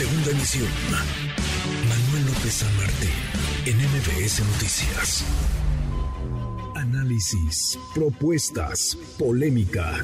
Segunda 0.00 0.30
emisión. 0.30 0.66
Manuel 1.86 2.24
López 2.24 2.54
San 2.54 2.74
Martín, 2.78 3.10
en 3.66 3.76
MBS 3.76 4.40
Noticias. 4.46 5.24
Análisis, 6.74 7.78
propuestas, 7.94 8.96
polémica. 9.18 10.02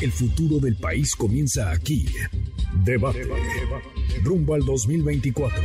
El 0.00 0.12
futuro 0.12 0.60
del 0.60 0.76
país 0.76 1.16
comienza 1.16 1.72
aquí. 1.72 2.06
Debate. 2.84 3.28
Rumbo 4.22 4.54
al 4.54 4.64
2024. 4.64 5.62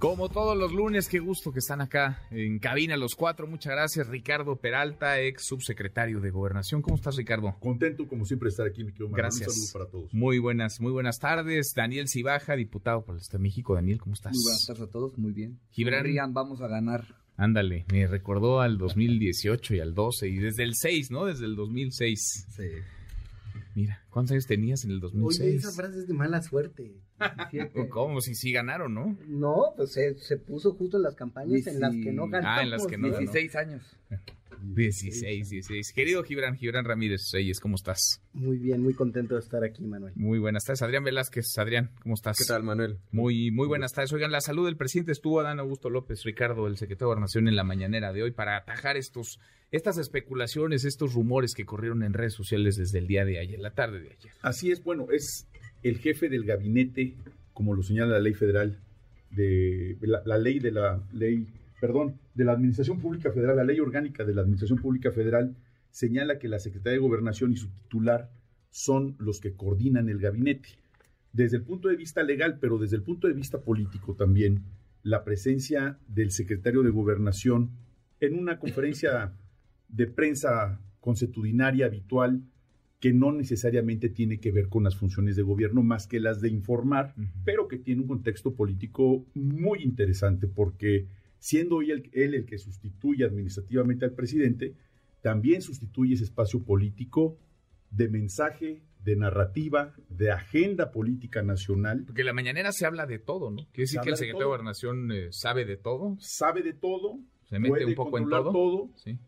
Como 0.00 0.30
todos 0.30 0.56
los 0.56 0.72
lunes, 0.72 1.10
qué 1.10 1.18
gusto 1.18 1.52
que 1.52 1.58
están 1.58 1.82
acá 1.82 2.22
en 2.30 2.58
cabina 2.58 2.96
los 2.96 3.14
cuatro. 3.14 3.46
Muchas 3.46 3.74
gracias, 3.74 4.08
Ricardo 4.08 4.56
Peralta, 4.56 5.20
ex 5.20 5.44
subsecretario 5.44 6.20
de 6.20 6.30
Gobernación. 6.30 6.80
¿Cómo 6.80 6.96
estás, 6.96 7.16
Ricardo? 7.16 7.54
Contento, 7.60 8.08
como 8.08 8.24
siempre, 8.24 8.46
de 8.46 8.50
estar 8.52 8.66
aquí, 8.66 8.82
mi 8.82 8.92
querido 8.92 9.10
Gracias. 9.10 9.48
Un 9.48 9.54
saludo 9.54 9.72
para 9.74 9.90
todos. 9.90 10.14
Muy 10.14 10.38
buenas, 10.38 10.80
muy 10.80 10.90
buenas 10.90 11.18
tardes. 11.18 11.74
Daniel 11.76 12.08
Cibaja, 12.08 12.56
diputado 12.56 13.04
por 13.04 13.14
el 13.14 13.20
Estado 13.20 13.40
de 13.40 13.42
México. 13.42 13.74
Daniel, 13.74 13.98
¿cómo 14.00 14.14
estás? 14.14 14.32
Muy 14.32 14.42
buenas 14.42 14.64
tardes 14.66 14.82
a 14.84 14.90
todos, 14.90 15.18
muy 15.18 15.32
bien. 15.32 15.60
Gibran. 15.68 16.32
Vamos 16.32 16.62
a 16.62 16.66
ganar. 16.66 17.04
Ándale, 17.36 17.84
me 17.92 18.06
recordó 18.06 18.62
al 18.62 18.78
2018 18.78 19.74
y 19.74 19.80
al 19.80 19.92
12 19.92 20.28
y 20.28 20.36
desde 20.36 20.62
el 20.62 20.76
6, 20.76 21.10
¿no? 21.10 21.26
Desde 21.26 21.44
el 21.44 21.56
2006. 21.56 22.46
Sí. 22.48 22.62
Mira, 23.74 24.04
¿cuántos 24.10 24.32
años 24.32 24.46
tenías 24.46 24.84
en 24.84 24.90
el 24.90 25.00
2006? 25.00 25.40
Oye, 25.40 25.56
esa 25.56 25.70
frase 25.70 25.98
es 26.00 26.08
de 26.08 26.14
mala 26.14 26.42
suerte. 26.42 26.92
17. 27.18 27.88
¿Cómo? 27.88 28.20
Si 28.20 28.34
sí 28.34 28.52
ganaron, 28.52 28.94
¿no? 28.94 29.16
No, 29.26 29.72
pues 29.76 29.92
se, 29.92 30.16
se 30.18 30.36
puso 30.36 30.72
justo 30.74 30.96
en 30.96 31.04
las 31.04 31.14
campañas 31.14 31.66
en 31.66 31.80
las 31.80 31.94
que 31.94 32.12
no 32.12 32.28
ganamos. 32.28 32.58
Ah, 32.58 32.62
en 32.62 32.70
las 32.70 32.86
que 32.86 32.98
no 32.98 33.08
ganó. 33.08 33.18
16 33.18 33.56
años. 33.56 33.82
16, 34.62 35.50
16. 35.50 35.92
Querido 35.92 36.22
Gibran, 36.22 36.56
Gibran 36.56 36.84
Ramírez 36.84 37.30
Reyes, 37.32 37.60
¿cómo 37.60 37.76
estás? 37.76 38.22
Muy 38.32 38.58
bien, 38.58 38.82
muy 38.82 38.94
contento 38.94 39.34
de 39.34 39.40
estar 39.40 39.64
aquí, 39.64 39.84
Manuel. 39.84 40.12
Muy 40.16 40.38
buenas 40.38 40.64
tardes. 40.64 40.82
Adrián 40.82 41.04
Velázquez, 41.04 41.58
Adrián, 41.58 41.90
¿cómo 42.02 42.14
estás? 42.14 42.38
¿Qué 42.38 42.44
tal, 42.44 42.62
Manuel? 42.62 42.98
Muy, 43.10 43.50
muy 43.50 43.66
buenas 43.66 43.92
tardes. 43.92 44.12
Oigan, 44.12 44.32
la 44.32 44.40
salud 44.40 44.66
del 44.66 44.76
presidente 44.76 45.12
estuvo 45.12 45.40
Adán 45.40 45.58
Augusto 45.60 45.90
López 45.90 46.22
Ricardo, 46.24 46.66
el 46.66 46.76
secretario 46.76 47.08
de 47.08 47.14
Gobernación, 47.14 47.48
en 47.48 47.56
la 47.56 47.64
mañanera 47.64 48.12
de 48.12 48.22
hoy 48.22 48.30
para 48.30 48.56
atajar 48.56 48.96
estos, 48.96 49.40
estas 49.70 49.98
especulaciones, 49.98 50.84
estos 50.84 51.14
rumores 51.14 51.54
que 51.54 51.64
corrieron 51.64 52.02
en 52.02 52.12
redes 52.12 52.34
sociales 52.34 52.76
desde 52.76 52.98
el 52.98 53.06
día 53.06 53.24
de 53.24 53.38
ayer, 53.38 53.58
la 53.58 53.72
tarde 53.72 54.00
de 54.00 54.10
ayer. 54.10 54.32
Así 54.42 54.70
es, 54.70 54.82
bueno, 54.84 55.08
es 55.10 55.46
el 55.82 55.98
jefe 55.98 56.28
del 56.28 56.44
gabinete, 56.44 57.14
como 57.52 57.74
lo 57.74 57.82
señala 57.82 58.12
la 58.12 58.20
ley 58.20 58.34
federal, 58.34 58.78
de 59.30 59.96
la, 60.00 60.22
la 60.24 60.38
ley 60.38 60.58
de 60.58 60.72
la 60.72 61.00
ley, 61.12 61.46
perdón, 61.80 62.18
de 62.34 62.44
la 62.44 62.52
Administración 62.52 63.00
Pública 63.00 63.32
Federal, 63.32 63.56
la 63.56 63.64
ley 63.64 63.80
orgánica 63.80 64.24
de 64.24 64.34
la 64.34 64.42
Administración 64.42 64.78
Pública 64.78 65.10
Federal, 65.10 65.56
señala 65.90 66.38
que 66.38 66.48
la 66.48 66.58
Secretaría 66.58 66.98
de 66.98 67.06
Gobernación 67.06 67.52
y 67.52 67.56
su 67.56 67.68
titular 67.68 68.30
son 68.70 69.16
los 69.18 69.40
que 69.40 69.54
coordinan 69.54 70.08
el 70.08 70.18
gabinete. 70.18 70.68
Desde 71.32 71.56
el 71.56 71.62
punto 71.62 71.88
de 71.88 71.96
vista 71.96 72.22
legal, 72.22 72.58
pero 72.60 72.78
desde 72.78 72.96
el 72.96 73.02
punto 73.02 73.26
de 73.26 73.34
vista 73.34 73.60
político 73.60 74.14
también, 74.14 74.62
la 75.02 75.24
presencia 75.24 75.98
del 76.08 76.30
secretario 76.30 76.82
de 76.82 76.90
Gobernación 76.90 77.70
en 78.20 78.38
una 78.38 78.58
conferencia 78.58 79.32
de 79.88 80.06
prensa 80.06 80.80
consuetudinaria 81.00 81.86
habitual 81.86 82.42
que 83.00 83.12
no 83.14 83.32
necesariamente 83.32 84.10
tiene 84.10 84.40
que 84.40 84.52
ver 84.52 84.68
con 84.68 84.84
las 84.84 84.94
funciones 84.94 85.34
de 85.34 85.42
gobierno 85.42 85.82
más 85.82 86.06
que 86.06 86.20
las 86.20 86.42
de 86.42 86.50
informar, 86.50 87.14
pero 87.44 87.66
que 87.66 87.78
tiene 87.78 88.02
un 88.02 88.08
contexto 88.08 88.54
político 88.54 89.24
muy 89.34 89.82
interesante 89.82 90.46
porque 90.46 91.06
siendo 91.40 91.76
hoy 91.76 91.90
el- 91.90 92.08
él 92.12 92.34
el 92.34 92.44
que 92.46 92.58
sustituye 92.58 93.24
administrativamente 93.24 94.04
al 94.04 94.12
presidente, 94.12 94.74
también 95.22 95.60
sustituye 95.62 96.14
ese 96.14 96.24
espacio 96.24 96.62
político 96.62 97.36
de 97.90 98.08
mensaje, 98.08 98.82
de 99.04 99.16
narrativa, 99.16 99.92
de 100.08 100.30
agenda 100.30 100.92
política 100.92 101.42
nacional, 101.42 102.04
Porque 102.06 102.20
en 102.22 102.26
la 102.26 102.32
mañanera 102.32 102.70
se 102.70 102.86
habla 102.86 103.06
de 103.06 103.18
todo, 103.18 103.50
¿no? 103.50 103.64
Quiere 103.72 103.84
decir 103.84 104.00
que 104.00 104.10
el 104.10 104.16
secretario 104.16 104.46
de. 104.46 104.50
Gobernación 104.50 105.10
eh, 105.12 105.28
sabe 105.32 105.64
de 105.64 105.76
todo, 105.76 106.16
sabe 106.20 106.62
de 106.62 106.72
todo, 106.74 107.18
se 107.48 107.58
mete 107.58 107.70
puede 107.70 107.84
un 107.86 107.94
poco 107.96 108.18
en 108.18 108.28
todo. 108.28 108.52
todo 108.52 108.90
Sí. 108.96 109.18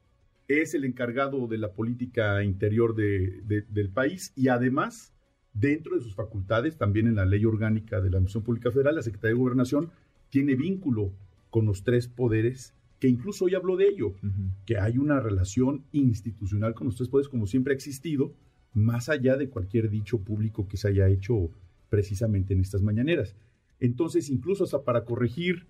es 0.48 0.74
el 0.74 0.84
encargado 0.84 1.46
de 1.48 1.56
la 1.58 1.72
política 1.72 2.44
interior 2.44 2.94
de- 2.94 3.40
de- 3.44 3.62
del 3.62 3.88
país 3.88 4.32
y 4.36 4.48
además, 4.48 5.12
dentro 5.54 5.96
de 5.96 6.02
sus 6.02 6.14
facultades, 6.14 6.76
también 6.76 7.06
en 7.06 7.14
la 7.16 7.24
ley 7.24 7.44
orgánica 7.46 7.96
de 8.00 8.10
la 8.10 8.18
Administración 8.18 8.44
Pública 8.44 8.70
Federal, 8.70 8.94
la 8.96 9.02
Secretaría 9.02 9.34
de 9.34 9.40
Gobernación 9.40 9.90
tiene 10.30 10.54
vínculo 10.54 11.12
con 11.52 11.66
los 11.66 11.84
tres 11.84 12.08
poderes, 12.08 12.74
que 12.98 13.08
incluso 13.08 13.44
hoy 13.44 13.54
habló 13.54 13.76
de 13.76 13.88
ello, 13.88 14.14
que 14.64 14.78
hay 14.78 14.96
una 14.96 15.20
relación 15.20 15.84
institucional 15.92 16.72
con 16.74 16.86
los 16.86 16.96
tres 16.96 17.10
poderes 17.10 17.28
como 17.28 17.46
siempre 17.46 17.72
ha 17.74 17.76
existido, 17.76 18.32
más 18.72 19.10
allá 19.10 19.36
de 19.36 19.50
cualquier 19.50 19.90
dicho 19.90 20.22
público 20.22 20.66
que 20.66 20.78
se 20.78 20.88
haya 20.88 21.08
hecho 21.08 21.50
precisamente 21.90 22.54
en 22.54 22.60
estas 22.60 22.80
mañaneras. 22.80 23.36
Entonces, 23.80 24.30
incluso 24.30 24.64
hasta 24.64 24.82
para 24.82 25.04
corregir 25.04 25.66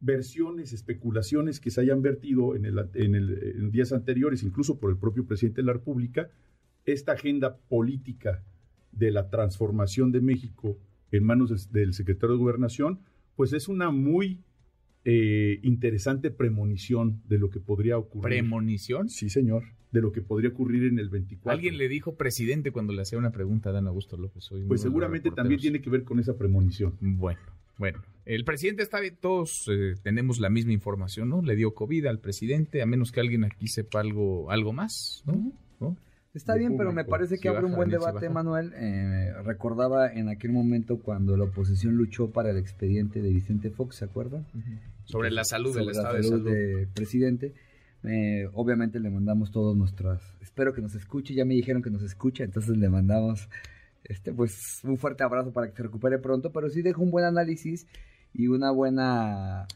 versiones, 0.00 0.72
especulaciones 0.72 1.60
que 1.60 1.70
se 1.70 1.82
hayan 1.82 2.00
vertido 2.00 2.56
en, 2.56 2.64
el, 2.64 2.78
en, 2.94 3.14
el- 3.14 3.52
en 3.58 3.70
días 3.70 3.92
anteriores, 3.92 4.42
incluso 4.42 4.78
por 4.78 4.90
el 4.90 4.96
propio 4.96 5.26
presidente 5.26 5.60
de 5.60 5.66
la 5.66 5.72
República, 5.74 6.30
esta 6.86 7.12
agenda 7.12 7.58
política 7.68 8.42
de 8.92 9.10
la 9.10 9.28
transformación 9.28 10.10
de 10.10 10.22
México 10.22 10.78
en 11.10 11.24
manos 11.24 11.50
del, 11.50 11.60
del 11.72 11.92
secretario 11.92 12.36
de 12.36 12.40
Gobernación, 12.40 13.00
pues 13.34 13.52
es 13.52 13.68
una 13.68 13.90
muy 13.90 14.40
eh, 15.08 15.60
interesante 15.62 16.32
premonición 16.32 17.22
de 17.28 17.38
lo 17.38 17.48
que 17.48 17.60
podría 17.60 17.96
ocurrir. 17.96 18.40
¿Premonición? 18.40 19.08
Sí, 19.08 19.30
señor, 19.30 19.62
de 19.92 20.00
lo 20.00 20.10
que 20.10 20.20
podría 20.20 20.50
ocurrir 20.50 20.82
en 20.82 20.98
el 20.98 21.08
24. 21.08 21.48
Alguien 21.48 21.78
le 21.78 21.88
dijo 21.88 22.16
presidente 22.16 22.72
cuando 22.72 22.92
le 22.92 23.02
hacía 23.02 23.16
una 23.16 23.30
pregunta 23.30 23.70
a 23.70 23.72
Dan 23.72 23.86
Augusto 23.86 24.16
López. 24.16 24.48
de 24.50 24.66
Pues 24.66 24.80
seguramente 24.80 25.30
también 25.30 25.60
tiene 25.60 25.80
que 25.80 25.90
ver 25.90 26.02
con 26.02 26.18
esa 26.18 26.36
premonición. 26.36 26.96
Bueno, 27.00 27.38
bueno. 27.78 28.02
El 28.24 28.44
presidente 28.44 28.82
está 28.82 28.98
bien, 28.98 29.16
todos 29.20 29.70
eh, 29.70 29.94
tenemos 30.02 30.40
la 30.40 30.50
misma 30.50 30.72
información, 30.72 31.28
¿no? 31.28 31.40
Le 31.40 31.54
dio 31.54 31.72
COVID 31.72 32.06
al 32.06 32.18
presidente, 32.18 32.82
a 32.82 32.86
menos 32.86 33.12
que 33.12 33.20
alguien 33.20 33.44
aquí 33.44 33.68
sepa 33.68 34.00
algo, 34.00 34.50
algo 34.50 34.72
más, 34.72 35.22
¿no? 35.24 35.52
¿No? 35.78 35.96
Está 36.34 36.56
bien, 36.56 36.76
pero 36.76 36.92
me 36.92 37.04
parece 37.04 37.38
que 37.38 37.48
abre 37.48 37.64
un 37.64 37.76
buen 37.76 37.90
debate. 37.90 38.28
Manuel. 38.28 38.72
Eh, 38.74 39.32
recordaba 39.44 40.12
en 40.12 40.28
aquel 40.28 40.50
momento 40.50 40.98
cuando 40.98 41.36
la 41.36 41.44
oposición 41.44 41.94
luchó 41.94 42.32
para 42.32 42.50
el 42.50 42.58
expediente 42.58 43.22
de 43.22 43.30
Vicente 43.30 43.70
Fox, 43.70 43.96
¿se 43.96 44.04
acuerdan? 44.04 44.44
Sobre 45.06 45.30
la 45.30 45.44
salud 45.44 45.74
del 45.74 45.84
Sobre 45.84 45.86
la 45.86 45.92
estado 45.92 46.16
de 46.16 46.22
salud 46.22 46.44
salud. 46.44 46.52
del 46.52 46.88
presidente. 46.88 47.54
Eh, 48.04 48.48
obviamente 48.52 49.00
le 49.00 49.10
mandamos 49.10 49.50
todas 49.50 49.76
nuestras... 49.76 50.20
Espero 50.40 50.72
que 50.74 50.80
nos 50.80 50.94
escuche, 50.94 51.34
ya 51.34 51.44
me 51.44 51.54
dijeron 51.54 51.82
que 51.82 51.90
nos 51.90 52.02
escucha, 52.02 52.44
entonces 52.44 52.76
le 52.76 52.88
mandamos 52.88 53.48
este 54.04 54.32
pues 54.32 54.80
un 54.84 54.98
fuerte 54.98 55.24
abrazo 55.24 55.52
para 55.52 55.68
que 55.68 55.76
se 55.76 55.82
recupere 55.82 56.18
pronto, 56.18 56.52
pero 56.52 56.68
sí 56.68 56.82
deja 56.82 57.00
un 57.00 57.10
buen 57.10 57.24
análisis 57.24 57.86
y 58.32 58.48
una 58.48 58.70
buena... 58.70 59.66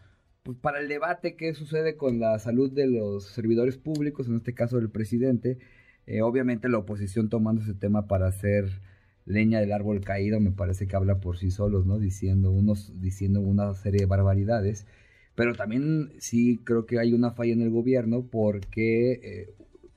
Pues 0.42 0.56
para 0.58 0.80
el 0.80 0.88
debate 0.88 1.36
que 1.36 1.54
sucede 1.54 1.96
con 1.96 2.18
la 2.18 2.38
salud 2.38 2.70
de 2.72 2.86
los 2.86 3.26
servidores 3.26 3.76
públicos, 3.76 4.26
en 4.28 4.36
este 4.36 4.54
caso 4.54 4.76
del 4.76 4.90
presidente, 4.90 5.58
eh, 6.06 6.22
obviamente 6.22 6.68
la 6.68 6.78
oposición 6.78 7.28
tomando 7.28 7.62
ese 7.62 7.74
tema 7.74 8.06
para 8.06 8.26
hacer 8.28 8.80
leña 9.26 9.60
del 9.60 9.72
árbol 9.72 10.00
caído 10.00 10.40
me 10.40 10.50
parece 10.50 10.86
que 10.86 10.96
habla 10.96 11.20
por 11.20 11.36
sí 11.38 11.50
solos, 11.50 11.86
¿no? 11.86 11.98
Diciendo 11.98 12.50
unos 12.50 13.00
diciendo 13.00 13.40
una 13.40 13.74
serie 13.74 14.00
de 14.00 14.06
barbaridades, 14.06 14.86
pero 15.40 15.54
también 15.54 16.12
sí 16.18 16.60
creo 16.64 16.84
que 16.84 16.98
hay 16.98 17.14
una 17.14 17.30
falla 17.30 17.54
en 17.54 17.62
el 17.62 17.70
gobierno 17.70 18.26
porque 18.30 19.12
eh, 19.12 19.54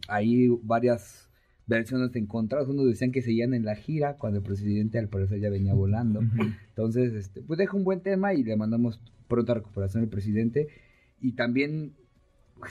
hay 0.08 0.48
varias 0.64 1.28
versiones 1.68 2.16
encontradas. 2.16 2.70
Unos 2.70 2.86
decían 2.88 3.12
que 3.12 3.22
seguían 3.22 3.54
en 3.54 3.66
la 3.66 3.76
gira 3.76 4.16
cuando 4.16 4.40
el 4.40 4.46
presidente 4.46 5.00
al 5.00 5.10
parecer 5.10 5.42
ya 5.42 5.50
venía 5.50 5.74
volando. 5.74 6.22
Entonces, 6.70 7.14
este, 7.14 7.42
pues 7.42 7.58
deja 7.58 7.76
un 7.76 7.84
buen 7.84 8.00
tema 8.00 8.34
y 8.34 8.46
le 8.46 8.56
mandamos 8.56 9.02
pronta 9.28 9.56
recuperación 9.56 10.04
al 10.04 10.10
presidente. 10.10 10.70
Y 11.20 11.34
también 11.34 11.92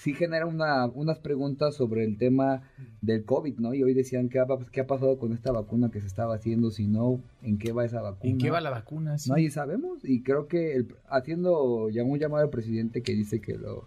sí 0.00 0.14
genera 0.14 0.46
una, 0.46 0.86
unas 0.86 1.18
preguntas 1.18 1.74
sobre 1.74 2.04
el 2.04 2.16
tema 2.18 2.62
del 3.00 3.24
COVID, 3.24 3.58
¿no? 3.58 3.74
Y 3.74 3.82
hoy 3.82 3.94
decían 3.94 4.28
qué 4.28 4.38
ha, 4.40 4.46
qué 4.72 4.80
ha 4.80 4.86
pasado 4.86 5.18
con 5.18 5.32
esta 5.32 5.52
vacuna 5.52 5.90
que 5.90 6.00
se 6.00 6.06
estaba 6.06 6.34
haciendo, 6.34 6.70
si 6.70 6.86
no, 6.86 7.20
en 7.42 7.58
qué 7.58 7.72
va 7.72 7.84
esa 7.84 8.00
vacuna. 8.02 8.30
¿En 8.32 8.38
qué 8.38 8.50
va 8.50 8.60
la 8.60 8.70
vacuna? 8.70 9.18
Sí. 9.18 9.30
No, 9.30 9.38
y 9.38 9.50
sabemos, 9.50 10.04
y 10.04 10.22
creo 10.22 10.46
que 10.48 10.74
el- 10.74 10.94
haciendo 11.08 11.90
ya 11.90 12.02
un 12.04 12.18
llamado 12.18 12.44
al 12.44 12.50
presidente 12.50 13.02
que 13.02 13.12
dice 13.14 13.40
que 13.40 13.56
lo, 13.58 13.86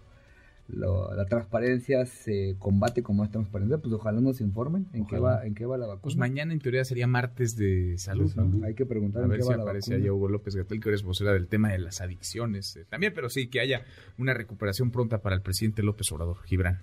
lo- 0.68 1.14
la 1.14 1.26
transparencia 1.26 2.04
se 2.06 2.56
combate 2.58 3.02
como 3.02 3.24
es 3.24 3.30
transparencia, 3.30 3.78
pues 3.78 3.92
ojalá 3.94 4.20
nos 4.20 4.40
informen 4.40 4.86
en 4.92 5.06
qué 5.06 5.16
Ojalá. 5.16 5.36
va 5.36 5.46
en 5.46 5.54
qué 5.54 5.64
va 5.66 5.78
la 5.78 5.86
vacuna. 5.86 6.02
Pues 6.02 6.16
mañana 6.16 6.52
en 6.52 6.58
teoría 6.58 6.84
sería 6.84 7.06
martes 7.06 7.56
de 7.56 7.96
salud. 7.98 8.30
Hay 8.64 8.74
que 8.74 8.84
preguntar 8.86 9.22
A 9.22 9.24
en 9.26 9.30
ver 9.30 9.38
qué 9.38 9.44
si 9.44 9.50
va 9.50 9.56
la 9.58 9.62
aparece 9.62 9.92
vacuna. 9.92 10.04
allá 10.04 10.12
Hugo 10.12 10.28
López 10.28 10.56
Gatel, 10.56 10.80
que 10.80 10.88
eres 10.88 11.02
vocera 11.02 11.32
del 11.32 11.46
tema 11.46 11.70
de 11.70 11.78
las 11.78 12.00
adicciones. 12.00 12.76
eh, 12.76 12.84
También, 12.88 13.12
pero 13.14 13.28
sí, 13.30 13.46
que 13.48 13.60
haya 13.60 13.84
una 14.18 14.34
recuperación 14.34 14.90
pronta 14.90 15.18
para 15.22 15.36
el 15.36 15.42
presidente 15.42 15.82
López 15.82 16.10
Obrador, 16.12 16.38
Gibran. 16.44 16.80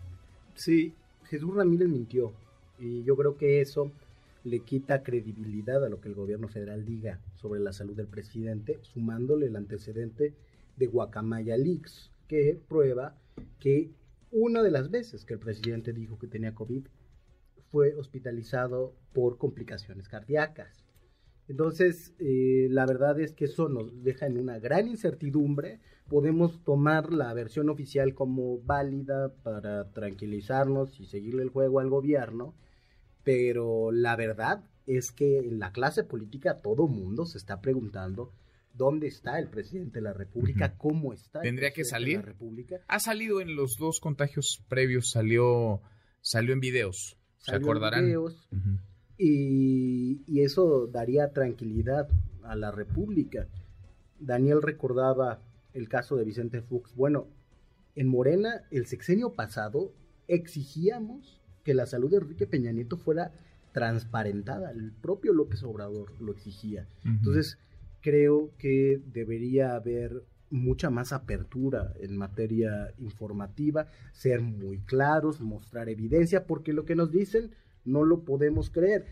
Sí, 0.56 0.94
Jesús 1.26 1.54
Ramírez 1.54 1.90
mintió. 1.90 2.32
Y 2.80 3.04
yo 3.04 3.16
creo 3.16 3.38
que 3.38 3.60
eso 3.62 3.92
le 4.46 4.60
quita 4.60 5.04
credibilidad 5.04 5.84
a 5.86 5.90
lo 5.90 6.00
que 6.02 6.10
el 6.10 6.16
gobierno 6.16 6.48
federal 6.48 6.86
diga 6.86 7.20
sobre 7.36 7.60
la 7.60 7.72
salud 7.74 7.96
del 7.96 8.08
presidente, 8.08 8.78
sumándole 8.82 9.48
el 9.48 9.56
antecedente 9.56 10.34
de 10.78 10.88
Guacamaya 10.88 11.56
Leaks, 11.58 12.10
que 12.34 12.60
prueba 12.68 13.16
que 13.60 13.92
una 14.32 14.64
de 14.64 14.72
las 14.72 14.90
veces 14.90 15.24
que 15.24 15.36
el 15.36 15.40
presidente 15.40 15.94
dijo 15.94 16.18
que 16.18 16.26
tenía 16.26 16.56
COVID 16.56 16.88
fue 17.70 17.94
hospitalizado 17.94 18.96
por 19.14 19.38
complicaciones 19.38 20.08
cardíacas. 20.08 20.84
Entonces, 21.48 22.16
eh, 22.18 22.70
la 22.72 22.88
verdad 22.88 23.20
es 23.20 23.34
que 23.34 23.46
eso 23.46 23.70
nos 23.70 24.04
deja 24.04 24.26
en 24.26 24.40
una 24.40 24.58
gran 24.58 24.88
incertidumbre. 24.88 25.80
Podemos 26.10 26.64
tomar 26.64 27.14
la 27.14 27.32
versión 27.36 27.70
oficial 27.70 28.16
como 28.16 28.60
válida 28.64 29.32
para 29.44 29.92
tranquilizarnos 29.92 31.00
y 31.00 31.06
seguirle 31.06 31.44
el 31.44 31.50
juego 31.50 31.82
al 31.82 31.92
gobierno, 31.92 32.56
pero 33.24 33.92
la 33.92 34.16
verdad 34.16 34.64
es 34.88 35.12
que 35.12 35.38
en 35.38 35.60
la 35.60 35.72
clase 35.72 36.04
política 36.04 36.64
todo 36.64 36.88
mundo 36.88 37.28
se 37.28 37.38
está 37.38 37.62
preguntando 37.62 38.32
dónde 38.74 39.08
está 39.08 39.40
el 39.40 39.50
presidente 39.50 40.00
de 40.00 40.02
la 40.02 40.14
República, 40.14 40.76
cómo 40.78 41.14
está. 41.14 41.40
El 41.40 41.46
Tendría 41.46 41.72
que 41.72 41.84
salir. 41.84 42.18
De 42.18 42.24
la 42.24 42.30
República. 42.30 42.80
Ha 42.88 43.00
salido 43.00 43.42
en 43.42 43.56
los 43.56 43.78
dos 43.78 44.00
contagios 44.00 44.64
previos, 44.68 45.12
salió, 45.12 45.82
salió 46.22 46.54
en 46.54 46.60
videos. 46.60 47.18
¿Se 47.38 47.56
acordarán? 47.56 48.06
videos, 48.06 48.48
y, 49.18 50.24
y, 50.28 50.42
eso 50.42 50.88
daría 50.88 51.34
tranquilidad 51.34 52.08
a 52.44 52.56
la 52.56 52.72
República. 52.72 53.48
Daniel 54.20 54.62
recordaba 54.62 55.42
el 55.74 55.88
caso 55.88 56.16
de 56.16 56.24
Vicente 56.24 56.62
Fox. 56.62 56.96
Bueno, 56.96 57.28
en 57.96 58.08
Morena, 58.08 58.64
el 58.72 58.88
sexenio 58.88 59.34
pasado, 59.34 59.94
exigíamos 60.28 61.42
que 61.64 61.74
la 61.74 61.86
salud 61.86 62.10
de 62.12 62.18
Enrique 62.18 62.48
Peña 62.48 62.72
Nieto 62.72 62.98
fuera 62.98 63.32
transparentada. 63.72 64.72
El 64.72 64.92
propio 64.92 65.34
López 65.34 65.64
Obrador 65.64 66.20
lo 66.22 66.32
exigía. 66.32 66.88
Entonces, 67.04 67.58
creo 68.04 68.52
que 68.60 69.02
debería 69.06 69.76
haber 69.76 70.24
mucha 70.52 70.92
más 70.92 71.14
apertura 71.14 71.94
en 72.00 72.16
materia 72.16 72.94
informativa, 73.00 73.88
ser 74.12 74.42
muy 74.42 74.78
claros, 74.80 75.42
mostrar 75.42 75.90
evidencia, 75.90 76.46
porque 76.46 76.74
lo 76.74 76.86
que 76.86 76.96
nos 76.96 77.12
dicen 77.12 77.52
no 77.86 78.04
lo 78.04 78.24
podemos 78.24 78.70
creer. 78.70 79.06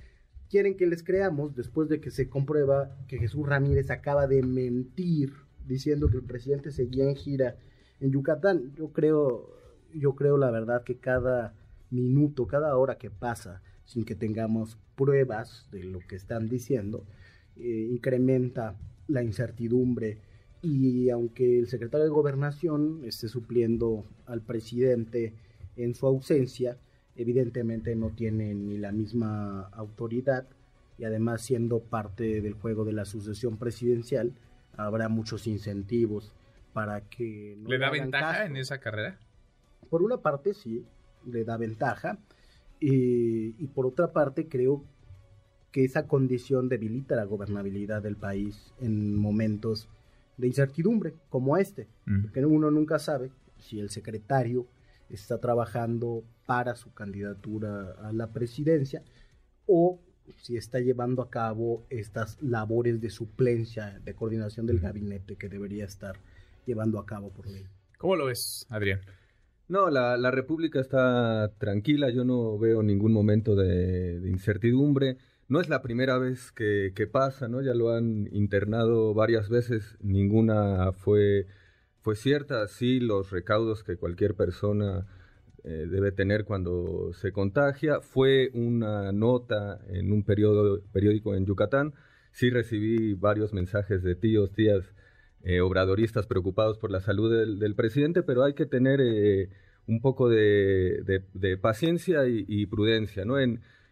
Quieren 0.49 0.75
que 0.77 0.85
les 0.85 1.01
creamos 1.01 1.55
después 1.55 1.89
de 1.89 1.99
que 2.01 2.11
se 2.11 2.29
comprueba 2.29 2.95
que 3.07 3.17
Jesús 3.17 3.47
Ramírez 3.47 3.89
acaba 3.89 4.27
de 4.27 4.43
mentir 4.43 5.33
diciendo 5.65 6.09
que 6.09 6.17
el 6.17 6.23
presidente 6.23 6.71
seguía 6.71 7.05
en 7.05 7.15
gira 7.15 7.55
en 8.01 8.11
Yucatán. 8.11 8.73
Yo 8.75 8.89
creo, 8.89 9.49
yo 9.93 10.15
creo 10.15 10.37
la 10.37 10.51
verdad 10.51 10.83
que 10.83 10.97
cada 10.97 11.55
minuto, 11.89 12.45
cada 12.45 12.75
hora 12.77 12.97
que 12.97 13.09
pasa 13.09 13.61
sin 13.85 14.03
que 14.03 14.15
tengamos 14.15 14.77
pruebas 14.95 15.67
de 15.71 15.85
lo 15.85 15.99
que 15.99 16.17
están 16.17 16.49
diciendo, 16.49 17.05
eh, 17.57 17.87
incrementa 17.91 18.75
la 19.07 19.23
incertidumbre. 19.23 20.17
Y 20.61 21.09
aunque 21.09 21.59
el 21.59 21.67
secretario 21.67 22.05
de 22.05 22.11
gobernación 22.11 23.01
esté 23.03 23.27
supliendo 23.27 24.05
al 24.25 24.41
presidente 24.41 25.33
en 25.75 25.95
su 25.95 26.05
ausencia, 26.05 26.77
evidentemente 27.15 27.95
no 27.95 28.09
tiene 28.11 28.53
ni 28.53 28.77
la 28.77 28.91
misma 28.91 29.67
autoridad. 29.69 30.47
Y 30.97 31.03
además 31.03 31.41
siendo 31.41 31.79
parte 31.79 32.41
del 32.41 32.53
juego 32.53 32.85
de 32.85 32.93
la 32.93 33.05
sucesión 33.05 33.57
presidencial, 33.57 34.33
habrá 34.77 35.09
muchos 35.09 35.47
incentivos 35.47 36.31
para 36.73 37.01
que... 37.01 37.55
No 37.57 37.69
¿Le 37.69 37.79
da 37.79 37.89
ventaja 37.89 38.45
en 38.45 38.55
esa 38.55 38.79
carrera? 38.79 39.19
Por 39.89 40.03
una 40.03 40.17
parte 40.17 40.53
sí, 40.53 40.85
le 41.25 41.43
da 41.43 41.57
ventaja. 41.57 42.19
Y, 42.79 43.55
y 43.63 43.67
por 43.67 43.85
otra 43.85 44.11
parte 44.11 44.47
creo 44.47 44.83
que 45.71 45.85
esa 45.85 46.07
condición 46.07 46.69
debilita 46.69 47.15
la 47.15 47.23
gobernabilidad 47.23 48.01
del 48.01 48.17
país 48.17 48.73
en 48.79 49.15
momentos 49.15 49.87
de 50.37 50.47
incertidumbre 50.47 51.13
como 51.29 51.57
este, 51.57 51.87
porque 52.23 52.45
uno 52.45 52.71
nunca 52.71 52.99
sabe 52.99 53.31
si 53.57 53.79
el 53.79 53.89
secretario 53.89 54.67
está 55.09 55.39
trabajando 55.39 56.23
para 56.45 56.75
su 56.75 56.93
candidatura 56.93 57.95
a 58.01 58.11
la 58.11 58.31
presidencia 58.31 59.03
o 59.67 59.99
si 60.37 60.57
está 60.57 60.79
llevando 60.79 61.21
a 61.21 61.29
cabo 61.29 61.85
estas 61.89 62.41
labores 62.41 63.01
de 63.01 63.09
suplencia, 63.09 63.99
de 64.03 64.13
coordinación 64.13 64.65
del 64.65 64.79
gabinete 64.79 65.35
que 65.35 65.49
debería 65.49 65.85
estar 65.85 66.15
llevando 66.65 66.99
a 66.99 67.05
cabo 67.05 67.29
por 67.29 67.47
ley. 67.47 67.65
¿Cómo 67.97 68.15
lo 68.15 68.25
ves, 68.25 68.65
Adrián? 68.69 69.01
No, 69.67 69.89
la, 69.89 70.17
la 70.17 70.31
República 70.31 70.81
está 70.81 71.51
tranquila, 71.57 72.09
yo 72.09 72.25
no 72.25 72.57
veo 72.57 72.83
ningún 72.83 73.13
momento 73.13 73.55
de, 73.55 74.19
de 74.19 74.29
incertidumbre. 74.29 75.17
No 75.51 75.59
es 75.59 75.69
la 75.69 75.81
primera 75.81 76.17
vez 76.17 76.51
que, 76.53 76.93
que, 76.95 77.07
pasa, 77.07 77.47
¿no? 77.47 77.61
Ya 77.61 77.73
lo 77.73 77.91
han 77.91 78.29
internado 78.31 79.13
varias 79.13 79.49
veces, 79.49 79.97
ninguna 80.01 80.93
fue 80.93 81.45
fue 82.01 82.15
cierta, 82.15 82.67
sí, 82.67 82.99
los 82.99 83.29
recaudos 83.29 83.83
que 83.83 83.95
cualquier 83.95 84.33
persona 84.35 85.05
eh, 85.63 85.85
debe 85.87 86.11
tener 86.11 86.45
cuando 86.45 87.13
se 87.13 87.31
contagia. 87.31 88.01
Fue 88.01 88.49
una 88.53 89.11
nota 89.11 89.79
en 89.87 90.11
un 90.11 90.23
periodo, 90.23 90.81
periódico 90.91 91.35
en 91.35 91.45
Yucatán. 91.45 91.93
Sí 92.31 92.49
recibí 92.49 93.13
varios 93.13 93.53
mensajes 93.53 94.01
de 94.01 94.15
tíos, 94.15 94.51
tías 94.51 94.95
eh, 95.43 95.61
obradoristas 95.61 96.25
preocupados 96.25 96.79
por 96.79 96.89
la 96.89 97.01
salud 97.01 97.31
del, 97.31 97.75
presidente, 97.75 98.23
pero 98.23 98.43
hay 98.43 98.55
que 98.55 98.65
tener 98.65 98.99
eh, 98.99 99.49
un 99.85 100.01
poco 100.01 100.27
de, 100.27 101.03
de, 101.33 101.57
paciencia 101.57 102.27
y, 102.27 102.65
prudencia, 102.65 103.25
¿no? 103.25 103.37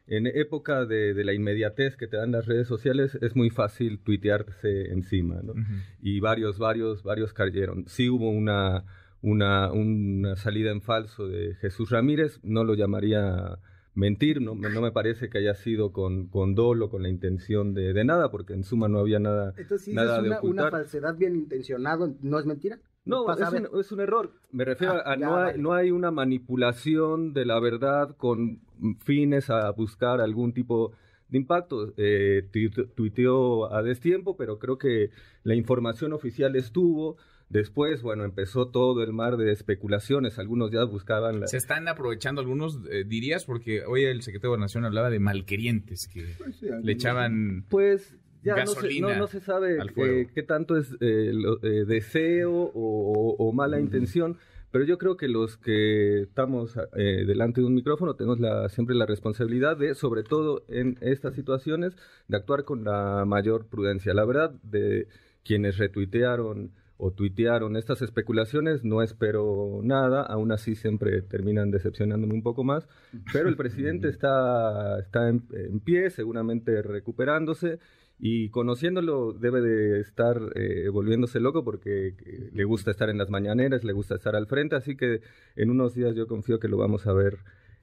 En 0.10 0.26
época 0.28 0.86
de, 0.86 1.14
de, 1.14 1.24
la 1.24 1.34
inmediatez 1.34 1.96
que 1.96 2.08
te 2.08 2.18
dan 2.18 2.32
las 2.32 2.48
redes 2.48 2.68
sociales 2.68 3.18
es 3.22 3.36
muy 3.36 3.50
fácil 3.52 4.00
tuitearse 4.00 4.92
encima, 4.92 5.42
¿no? 5.44 5.54
Y 6.02 6.20
varios, 6.20 6.58
varios, 6.58 7.04
varios 7.04 7.32
cayeron. 7.32 7.86
Sí 7.88 8.10
hubo 8.10 8.30
una, 8.30 8.86
una, 9.22 9.72
una 9.72 10.36
salida 10.36 10.72
en 10.72 10.82
falso 10.82 11.28
de 11.28 11.56
Jesús 11.56 11.92
Ramírez, 11.92 12.40
no 12.42 12.64
lo 12.64 12.74
llamaría 12.74 13.60
mentir, 13.94 14.42
no, 14.42 14.56
no 14.56 14.82
me 14.82 14.92
parece 14.92 15.30
que 15.30 15.38
haya 15.38 15.54
sido 15.54 15.92
con, 15.92 16.28
con 16.28 16.56
dolo, 16.56 16.90
con 16.90 17.04
la 17.04 17.10
intención 17.10 17.74
de, 17.74 17.94
de 17.94 18.04
nada, 18.04 18.32
porque 18.32 18.54
en 18.54 18.64
suma 18.64 18.88
no 18.88 19.00
había 19.00 19.20
nada, 19.20 19.54
Entonces, 19.58 19.94
nada 19.94 20.16
es 20.16 20.20
una, 20.22 20.30
de 20.30 20.36
ocultar. 20.38 20.68
una 20.68 20.72
falsedad 20.72 21.16
bien 21.16 21.36
intencionada, 21.36 22.10
¿no 22.22 22.40
es 22.40 22.46
mentira? 22.46 22.80
No, 23.10 23.34
es 23.34 23.52
un, 23.52 23.80
es 23.80 23.92
un, 23.92 24.00
error. 24.00 24.32
Me 24.52 24.66
refiero 24.66 24.94
ah, 24.94 25.14
a, 25.14 25.16
no, 25.16 25.36
hay, 25.36 25.44
vale. 25.44 25.58
no 25.58 25.74
hay 25.74 25.92
una 25.92 26.12
manipulación 26.12 27.34
de 27.34 27.46
la 27.46 27.60
verdad 27.60 28.16
con 28.16 28.62
fines 29.00 29.50
a 29.50 29.70
buscar 29.72 30.22
algún 30.22 30.54
tipo 30.54 30.94
de 31.30 31.38
impacto. 31.38 31.94
Eh, 31.98 32.48
tuiteó 32.96 33.74
a 33.74 33.82
destiempo, 33.84 34.36
pero 34.38 34.60
creo 34.60 34.78
que 34.78 35.12
la 35.44 35.56
información 35.56 36.14
oficial 36.14 36.56
estuvo. 36.56 37.18
Después, 37.50 38.04
bueno, 38.04 38.26
empezó 38.26 38.68
todo 38.68 39.02
el 39.02 39.12
mar 39.12 39.38
de 39.38 39.52
especulaciones. 39.52 40.38
Algunos 40.38 40.70
ya 40.70 40.84
buscaban. 40.84 41.40
La... 41.40 41.48
Se 41.48 41.58
están 41.58 41.88
aprovechando 41.88 42.42
algunos, 42.42 42.80
eh, 42.92 43.06
dirías, 43.08 43.46
porque 43.46 43.84
hoy 43.86 44.04
el 44.04 44.22
secretario 44.22 44.50
de 44.52 44.58
Gobernación 44.58 44.86
hablaba 44.86 45.10
de 45.10 45.20
malquerientes 45.20 46.08
que 46.08 46.36
pues 46.38 46.58
sí, 46.58 46.68
le 46.84 46.92
echaban. 46.92 47.66
Pues 47.68 48.16
ya 48.44 48.63
no 48.63 48.68
se, 48.68 49.00
no, 49.00 49.15
no 49.15 49.27
se, 49.27 49.39
sabe 49.41 49.77
eh, 49.98 50.27
qué 50.34 50.43
tanto 50.43 50.77
es 50.77 50.96
eh, 51.01 51.31
lo, 51.34 51.62
eh, 51.63 51.86
deseo 51.86 52.51
o, 52.51 53.36
o, 53.38 53.51
mala 53.51 53.79
intención, 53.79 54.38
pero 54.72 54.86
yo 54.86 54.98
creo 54.98 55.17
que 55.17 55.27
los 55.27 55.58
que 55.58 56.22
estamos 56.22 56.77
eh, 56.96 57.25
delante 57.25 57.62
de 57.62 57.67
un 57.67 57.74
micrófono 57.75 58.15
tenemos 58.15 58.39
la, 58.39 58.69
siempre 58.69 58.96
la 58.96 59.05
responsabilidad 59.05 59.77
de, 59.77 59.96
sobre 59.96 60.24
todo 60.24 60.63
en 60.67 60.98
estas 61.01 61.36
situaciones, 61.36 61.96
de 62.27 62.38
actuar 62.38 62.63
con 62.63 62.84
la 62.84 63.25
mayor 63.25 63.67
prudencia. 63.67 64.13
La 64.13 64.25
verdad, 64.25 64.51
de 64.63 65.08
quienes 65.43 65.77
retuitearon 65.77 66.72
o 67.01 67.12
tuitearon 67.12 67.77
estas 67.77 68.01
especulaciones, 68.01 68.84
no 68.84 69.01
espero 69.01 69.79
nada, 69.84 70.22
aún 70.22 70.51
así 70.51 70.75
siempre 70.75 71.22
terminan 71.22 71.72
decepcionándome 71.72 72.34
un 72.34 72.43
poco 72.43 72.65
más, 72.65 72.88
pero 73.31 73.48
el 73.48 73.55
presidente 73.55 74.10
está, 74.10 75.00
está 75.00 75.29
en, 75.29 75.43
en 75.53 75.79
pie, 75.79 76.10
seguramente 76.10 76.81
recuperándose, 76.81 77.79
y 78.20 78.50
conociéndolo 78.50 79.32
debe 79.32 79.62
de 79.62 80.02
estar 80.02 80.38
eh, 80.56 80.90
volviéndose 80.90 81.40
loco 81.40 81.64
porque 81.64 82.08
eh, 82.08 82.50
le 82.52 82.64
gusta 82.66 82.92
estar 82.92 83.10
en 83.10 83.18
las 83.18 83.30
mañaneras, 83.30 83.86
le 83.86 83.94
gusta 83.94 84.16
estar 84.16 84.36
al 84.36 84.46
frente, 84.46 84.76
así 84.76 84.98
que 84.98 85.22
en 85.56 85.70
unos 85.70 85.96
días 85.96 86.14
yo 86.16 86.28
confío 86.28 86.60
que 86.60 86.68
lo 86.68 86.78
vamos 86.78 87.08
a 87.08 87.14
ver 87.14 87.38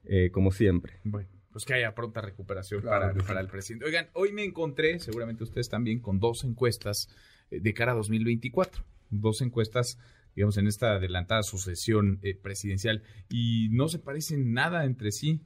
eh, 0.05 0.29
como 0.31 0.51
siempre. 0.51 0.99
Bueno. 1.03 1.27
Pues 1.51 1.65
que 1.65 1.73
haya 1.73 1.95
pronta 1.95 2.21
recuperación 2.21 2.81
claro, 2.81 3.13
para, 3.13 3.25
para, 3.25 3.39
el 3.41 3.47
presidente. 3.47 3.85
Oigan, 3.85 4.09
hoy 4.13 4.31
me 4.31 4.43
encontré, 4.43 4.99
seguramente 4.99 5.43
ustedes 5.43 5.69
también, 5.69 5.99
con 5.99 6.19
dos 6.19 6.43
encuestas 6.43 7.09
de 7.49 7.73
cara 7.73 7.93
a 7.93 7.95
2024. 7.95 8.83
Dos 9.09 9.41
encuestas 9.41 9.97
digamos, 10.37 10.55
en 10.57 10.67
esta 10.67 10.93
adelantada 10.93 11.41
sucesión 11.41 12.19
eh, 12.21 12.35
presidencial 12.35 13.01
y 13.27 13.69
no 13.71 13.87
se 13.87 13.97
parecen 13.97 14.53
nada 14.53 14.85
entre 14.85 15.11
sí. 15.11 15.41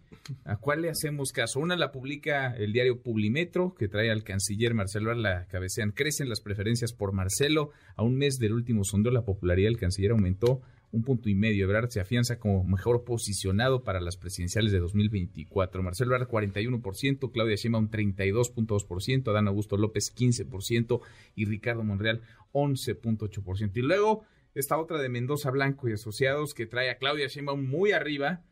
¿A 0.46 0.58
cuál 0.58 0.82
le 0.82 0.90
hacemos 0.90 1.32
caso? 1.32 1.60
Una 1.60 1.76
la 1.76 1.92
publica 1.92 2.56
el 2.56 2.74
diario 2.74 3.02
Publimetro, 3.02 3.74
que 3.74 3.88
trae 3.88 4.12
al 4.12 4.24
canciller 4.24 4.74
Marcelo 4.74 5.12
a 5.12 5.16
la 5.16 5.48
cabecean. 5.48 5.92
Crecen 5.92 6.30
las 6.30 6.42
preferencias 6.42 6.94
por 6.94 7.12
Marcelo. 7.12 7.72
A 7.96 8.04
un 8.04 8.18
mes 8.18 8.38
del 8.38 8.54
último 8.54 8.84
sondeo, 8.84 9.12
la 9.12 9.26
popularidad 9.26 9.70
del 9.70 9.80
canciller 9.80 10.12
aumentó 10.12 10.62
un 10.92 11.04
punto 11.04 11.30
y 11.30 11.36
medio. 11.36 11.66
Ebrard 11.66 11.90
se 11.90 12.02
afianza 12.02 12.38
como 12.40 12.64
mejor 12.64 13.04
posicionado 13.04 13.84
para 13.84 14.02
las 14.02 14.18
presidenciales 14.18 14.72
de 14.72 14.80
2024. 14.80 15.82
Marcelo 15.82 16.16
Ebrard 16.16 16.30
41%, 16.30 17.32
Claudia 17.32 17.56
Sheinbaum 17.56 17.90
32.2%, 17.90 19.30
Adán 19.30 19.48
Augusto 19.48 19.78
López 19.78 20.14
15% 20.16 21.02
y 21.36 21.46
Ricardo 21.46 21.84
Monreal 21.84 22.22
11.8%. 22.52 23.72
Y 23.76 23.82
luego 23.82 24.24
esta 24.54 24.78
otra 24.78 25.00
de 25.00 25.10
Mendoza 25.10 25.50
Blanco 25.50 25.88
y 25.88 25.94
Asociados 25.94 26.54
que 26.54 26.66
trae 26.66 26.90
a 26.90 26.98
Claudia 26.98 27.28
Sheinbaum 27.28 27.66
muy 27.66 27.94
arriba 27.94 28.44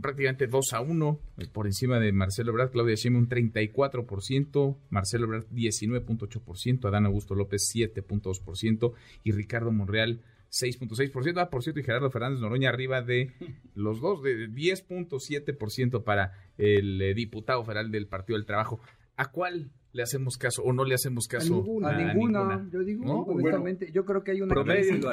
prácticamente 0.00 0.46
2 0.46 0.72
a 0.72 0.80
1 0.80 1.20
eh, 1.38 1.46
por 1.52 1.66
encima 1.66 1.98
de 1.98 2.12
Marcelo 2.12 2.52
Ebrard, 2.52 2.70
Claudia 2.70 2.94
Sheinbaum 2.94 3.24
un 3.24 3.28
34%, 3.28 4.78
Marcelo 4.90 5.24
Ebrard 5.26 5.46
19.8%, 5.50 6.88
Adán 6.88 7.06
Augusto 7.06 7.34
López 7.34 7.62
7.2% 7.74 8.92
y 9.24 9.32
Ricardo 9.32 9.72
Monreal 9.72 10.22
6.6%. 10.50 11.40
Ah, 11.40 11.50
por 11.50 11.62
cierto, 11.62 11.80
y 11.80 11.84
Gerardo 11.84 12.10
Fernández 12.10 12.40
Noroña 12.40 12.68
arriba 12.68 13.02
de 13.02 13.32
los 13.74 14.00
dos, 14.00 14.22
de 14.22 14.48
10.7% 14.48 16.04
para 16.04 16.32
el 16.58 17.00
eh, 17.00 17.14
diputado 17.14 17.64
federal 17.64 17.90
del 17.90 18.06
Partido 18.06 18.38
del 18.38 18.46
Trabajo. 18.46 18.80
¿A 19.22 19.30
cuál 19.30 19.70
le 19.92 20.02
hacemos 20.02 20.38
caso 20.38 20.62
o 20.62 20.72
no 20.72 20.84
le 20.84 20.94
hacemos 20.94 21.28
caso 21.28 21.64
a 21.84 21.92
ninguna. 21.92 22.66
Yo 22.72 22.80
digo, 22.80 23.24
honestamente, 23.24 23.90
yo 23.92 24.04
creo 24.04 24.24
que 24.24 24.32
hay 24.32 24.40
una 24.40 24.54
crisis, 24.54 25.04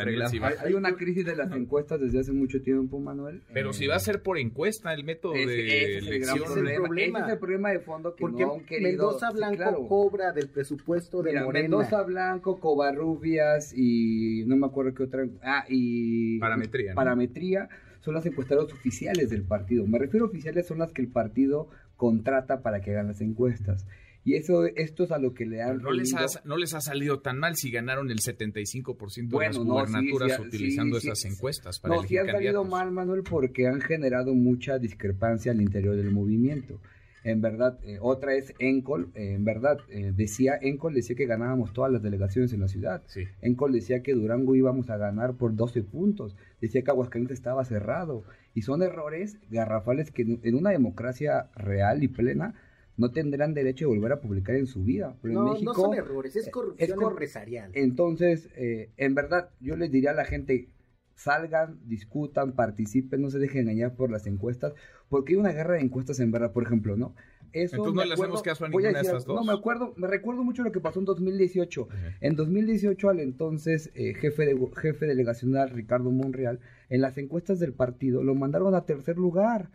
hay, 0.64 0.74
una 0.74 0.96
crisis 0.96 1.26
de 1.26 1.36
las 1.36 1.52
encuestas 1.52 2.00
desde 2.00 2.20
hace 2.20 2.32
mucho 2.32 2.62
tiempo, 2.62 3.00
Manuel. 3.00 3.44
Pero 3.54 3.74
si 3.74 3.88
va 3.88 3.96
a 3.96 4.00
ser 4.00 4.22
por 4.22 4.38
encuesta 4.38 4.94
el 4.94 5.04
método 5.04 5.34
de 5.34 5.98
elección. 5.98 6.38
Es 6.38 6.56
el 6.56 6.76
problema. 6.76 7.20
Ese 7.20 7.28
es 7.28 7.34
el 7.34 7.40
problema 7.40 7.72
de 7.72 7.80
fondo 7.80 8.16
que 8.16 8.22
Porque 8.22 8.46
no 8.46 8.54
han 8.54 8.62
querido. 8.62 8.90
Mendoza 8.90 9.32
Blanco 9.32 9.88
cobra 9.88 10.32
del 10.32 10.50
presupuesto 10.50 11.22
de 11.22 11.42
Morena. 11.42 11.68
Mendoza 11.68 12.04
Blanco, 12.04 12.60
Covarrubias 12.60 13.74
y 13.76 14.46
no 14.46 14.56
me 14.56 14.68
acuerdo 14.68 14.94
qué 14.94 15.04
otra. 15.04 15.28
Ah, 15.44 15.66
y 15.68 16.40
parametría. 16.40 16.94
Parametría 16.94 17.70
son 18.00 18.14
las 18.14 18.26
encuestadoras 18.26 18.72
oficiales 18.72 19.30
del 19.30 19.44
partido. 19.44 19.86
Me 19.86 20.00
refiero 20.00 20.26
a 20.26 20.30
oficiales 20.30 20.68
son 20.68 20.80
las 20.80 20.94
que 20.94 21.02
el 21.02 21.10
partido 21.10 21.68
contrata 22.00 22.62
para 22.62 22.80
que 22.80 22.92
hagan 22.92 23.08
las 23.08 23.20
encuestas. 23.20 23.86
Y 24.24 24.36
eso, 24.36 24.66
esto 24.66 25.04
es 25.04 25.12
a 25.12 25.18
lo 25.18 25.34
que 25.34 25.46
le 25.46 25.62
han... 25.62 25.82
No 25.82 25.92
les, 25.92 26.14
ha, 26.14 26.26
no 26.46 26.56
les 26.58 26.74
ha 26.74 26.82
salido 26.82 27.20
tan 27.20 27.40
mal 27.40 27.56
si 27.56 27.72
ganaron 27.72 28.10
el 28.10 28.20
75% 28.20 29.28
de 29.28 29.46
las 29.46 29.58
gubernaturas 29.58 30.40
utilizando 30.40 30.98
esas 30.98 31.26
encuestas. 31.26 31.80
Para 31.80 31.96
no, 31.96 32.04
sí 32.04 32.18
han 32.18 32.28
salido 32.28 32.64
mal, 32.64 32.92
Manuel, 32.92 33.24
porque 33.24 33.68
han 33.68 33.82
generado 33.82 34.34
mucha 34.34 34.78
discrepancia 34.80 35.52
al 35.52 35.62
interior 35.62 35.96
del 35.96 36.12
movimiento. 36.12 36.80
En 37.24 37.42
verdad, 37.42 37.78
eh, 37.84 37.98
otra 38.02 38.36
es 38.36 38.54
Encol, 38.60 39.12
eh, 39.14 39.34
en 39.34 39.44
verdad, 39.44 39.78
eh, 39.90 40.14
decía, 40.16 40.58
Encol 40.62 40.94
decía 40.94 41.16
que 41.16 41.26
ganábamos 41.26 41.74
todas 41.74 41.92
las 41.92 42.02
delegaciones 42.02 42.54
en 42.54 42.62
la 42.62 42.70
ciudad. 42.70 43.04
Encol 43.42 43.74
decía 43.74 44.02
que 44.02 44.14
Durango 44.14 44.56
íbamos 44.56 44.90
a 44.90 44.98
ganar 44.98 45.36
por 45.36 45.56
12 45.56 45.84
puntos. 45.84 46.36
Decía 46.62 46.82
que 46.82 46.92
Aguascalientes 46.92 47.38
estaba 47.38 47.66
cerrado. 47.66 48.24
Y 48.54 48.64
son 48.64 48.82
errores 48.82 49.40
garrafales 49.50 50.12
que 50.12 50.24
en 50.24 50.56
una 50.56 50.72
democracia 50.72 51.50
real 51.56 52.04
y 52.04 52.08
plena 52.08 52.56
no 53.00 53.12
tendrán 53.12 53.54
derecho 53.54 53.86
de 53.86 53.96
volver 53.96 54.12
a 54.12 54.20
publicar 54.20 54.56
en 54.56 54.68
su 54.68 54.84
vida. 54.84 55.16
Pero 55.22 55.34
no, 55.34 55.48
en 55.48 55.54
México, 55.54 55.72
no 55.72 55.84
son 55.84 55.94
errores, 55.94 56.36
es 56.36 56.50
corrupción 56.50 57.02
empresarial. 57.02 57.72
Entonces, 57.74 58.50
eh, 58.58 58.92
en 58.98 59.16
verdad, 59.16 59.52
yo 59.62 59.78
les 59.78 59.90
diría 59.90 60.12
a 60.12 60.14
la 60.14 60.26
gente, 60.26 60.68
salgan, 61.16 61.80
discutan, 61.86 62.52
participen, 62.52 63.22
no 63.22 63.30
se 63.30 63.40
dejen 63.40 63.62
engañar 63.62 63.96
por 63.96 64.12
las 64.12 64.28
encuestas, 64.28 64.74
porque 65.08 65.34
hay 65.34 65.40
una 65.40 65.54
guerra 65.54 65.76
de 65.76 65.82
encuestas 65.82 66.20
en 66.20 66.32
verdad, 66.32 66.52
por 66.52 66.64
ejemplo, 66.64 66.98
¿no? 66.98 67.16
Eso 67.54 67.78
Entonces 67.78 67.96
no 67.96 68.06
le 68.06 68.14
hacemos 68.14 68.42
caso 68.44 68.66
a 68.66 68.70
ninguna 68.70 68.92
de 68.92 69.00
esas 69.00 69.26
dos. 69.26 69.36
No, 69.36 69.44
me 69.44 69.58
acuerdo, 69.58 69.94
me 69.96 70.08
recuerdo 70.08 70.44
mucho 70.44 70.64
lo 70.64 70.72
que 70.72 70.82
pasó 70.82 71.00
en 71.00 71.06
2018. 71.06 71.88
En 72.20 72.36
2018 72.36 73.10
al 73.10 73.20
entonces 73.22 73.92
eh, 73.96 74.14
jefe, 74.14 74.46
de, 74.46 74.60
jefe 74.76 75.08
delegacional 75.08 75.70
Ricardo 75.70 76.12
Monreal, 76.12 76.60
en 76.90 77.02
las 77.02 77.18
encuestas 77.18 77.60
del 77.60 77.74
partido 77.74 78.24
lo 78.24 78.36
mandaron 78.36 78.76
a 78.76 78.86
tercer 78.86 79.18
lugar 79.18 79.70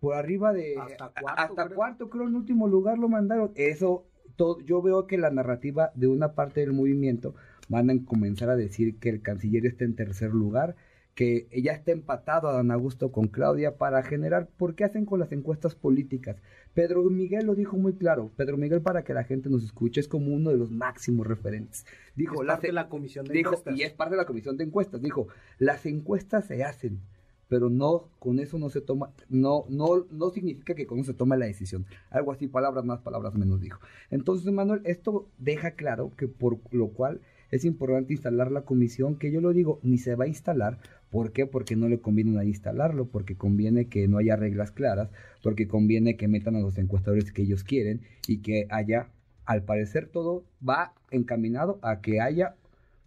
por 0.00 0.14
arriba 0.14 0.52
de 0.52 0.76
hasta 0.78 1.10
cuarto, 1.20 1.42
hasta 1.42 1.68
cuarto 1.74 2.10
creo 2.10 2.28
en 2.28 2.36
último 2.36 2.68
lugar 2.68 2.98
lo 2.98 3.08
mandaron 3.08 3.52
eso 3.54 4.06
todo, 4.36 4.60
yo 4.60 4.80
veo 4.82 5.06
que 5.06 5.18
la 5.18 5.30
narrativa 5.30 5.90
de 5.94 6.06
una 6.06 6.34
parte 6.34 6.60
del 6.60 6.72
movimiento 6.72 7.34
van 7.68 7.90
a 7.90 8.04
comenzar 8.04 8.50
a 8.50 8.56
decir 8.56 8.98
que 8.98 9.08
el 9.08 9.22
canciller 9.22 9.66
está 9.66 9.84
en 9.84 9.96
tercer 9.96 10.30
lugar 10.30 10.76
que 11.18 11.48
ya 11.64 11.72
está 11.72 11.90
empatado 11.90 12.48
a 12.48 12.52
Dan 12.52 12.70
Augusto 12.70 13.10
con 13.10 13.26
Claudia 13.26 13.76
para 13.76 14.04
generar, 14.04 14.46
¿por 14.56 14.76
qué 14.76 14.84
hacen 14.84 15.04
con 15.04 15.18
las 15.18 15.32
encuestas 15.32 15.74
políticas? 15.74 16.36
Pedro 16.78 17.02
Miguel 17.10 17.44
lo 17.44 17.56
dijo 17.56 17.76
muy 17.76 17.94
claro, 17.94 18.30
Pedro 18.36 18.56
Miguel 18.56 18.80
para 18.80 19.02
que 19.02 19.12
la 19.12 19.24
gente 19.24 19.50
nos 19.50 19.64
escuche 19.64 20.00
es 20.00 20.06
como 20.06 20.32
uno 20.32 20.50
de 20.50 20.56
los 20.56 20.70
máximos 20.70 21.26
referentes. 21.26 21.84
Dijo, 22.14 22.40
es 22.40 22.46
parte 22.46 22.68
de 22.68 22.72
la 22.72 22.88
comisión 22.88 23.24
de 23.24 23.34
dijo, 23.34 23.48
encuestas. 23.48 23.76
Y 23.76 23.82
es 23.82 23.92
parte 23.94 24.14
de 24.14 24.18
la 24.18 24.26
comisión 24.26 24.56
de 24.56 24.62
encuestas, 24.62 25.02
dijo, 25.02 25.26
las 25.58 25.86
encuestas 25.86 26.44
se 26.44 26.62
hacen, 26.62 27.00
pero 27.48 27.68
no 27.68 28.10
con 28.20 28.38
eso 28.38 28.60
no 28.60 28.68
se 28.68 28.80
toma, 28.80 29.10
no, 29.28 29.64
no, 29.68 30.06
no 30.12 30.30
significa 30.30 30.76
que 30.76 30.86
con 30.86 31.00
eso 31.00 31.10
se 31.10 31.18
toma 31.18 31.36
la 31.36 31.46
decisión. 31.46 31.84
Algo 32.10 32.30
así, 32.30 32.46
palabras 32.46 32.84
más, 32.84 33.00
palabras 33.00 33.34
menos 33.34 33.60
dijo. 33.60 33.80
Entonces, 34.12 34.52
Manuel, 34.52 34.82
esto 34.84 35.26
deja 35.36 35.72
claro 35.72 36.12
que 36.16 36.28
por 36.28 36.60
lo 36.70 36.90
cual 36.90 37.20
es 37.50 37.64
importante 37.64 38.12
instalar 38.12 38.50
la 38.50 38.62
comisión, 38.62 39.18
que 39.18 39.30
yo 39.30 39.40
lo 39.40 39.52
digo, 39.52 39.80
ni 39.82 39.98
se 39.98 40.14
va 40.14 40.24
a 40.24 40.28
instalar. 40.28 40.78
¿Por 41.10 41.32
qué? 41.32 41.46
Porque 41.46 41.76
no 41.76 41.88
le 41.88 42.00
conviene 42.00 42.44
instalarlo, 42.44 43.06
porque 43.06 43.36
conviene 43.36 43.88
que 43.88 44.08
no 44.08 44.18
haya 44.18 44.36
reglas 44.36 44.70
claras, 44.70 45.10
porque 45.42 45.66
conviene 45.66 46.16
que 46.16 46.28
metan 46.28 46.56
a 46.56 46.60
los 46.60 46.76
encuestadores 46.78 47.32
que 47.32 47.42
ellos 47.42 47.64
quieren 47.64 48.02
y 48.26 48.38
que 48.38 48.66
haya, 48.70 49.08
al 49.46 49.62
parecer 49.62 50.08
todo 50.08 50.44
va 50.66 50.92
encaminado 51.10 51.78
a 51.82 52.00
que 52.00 52.20
haya 52.20 52.54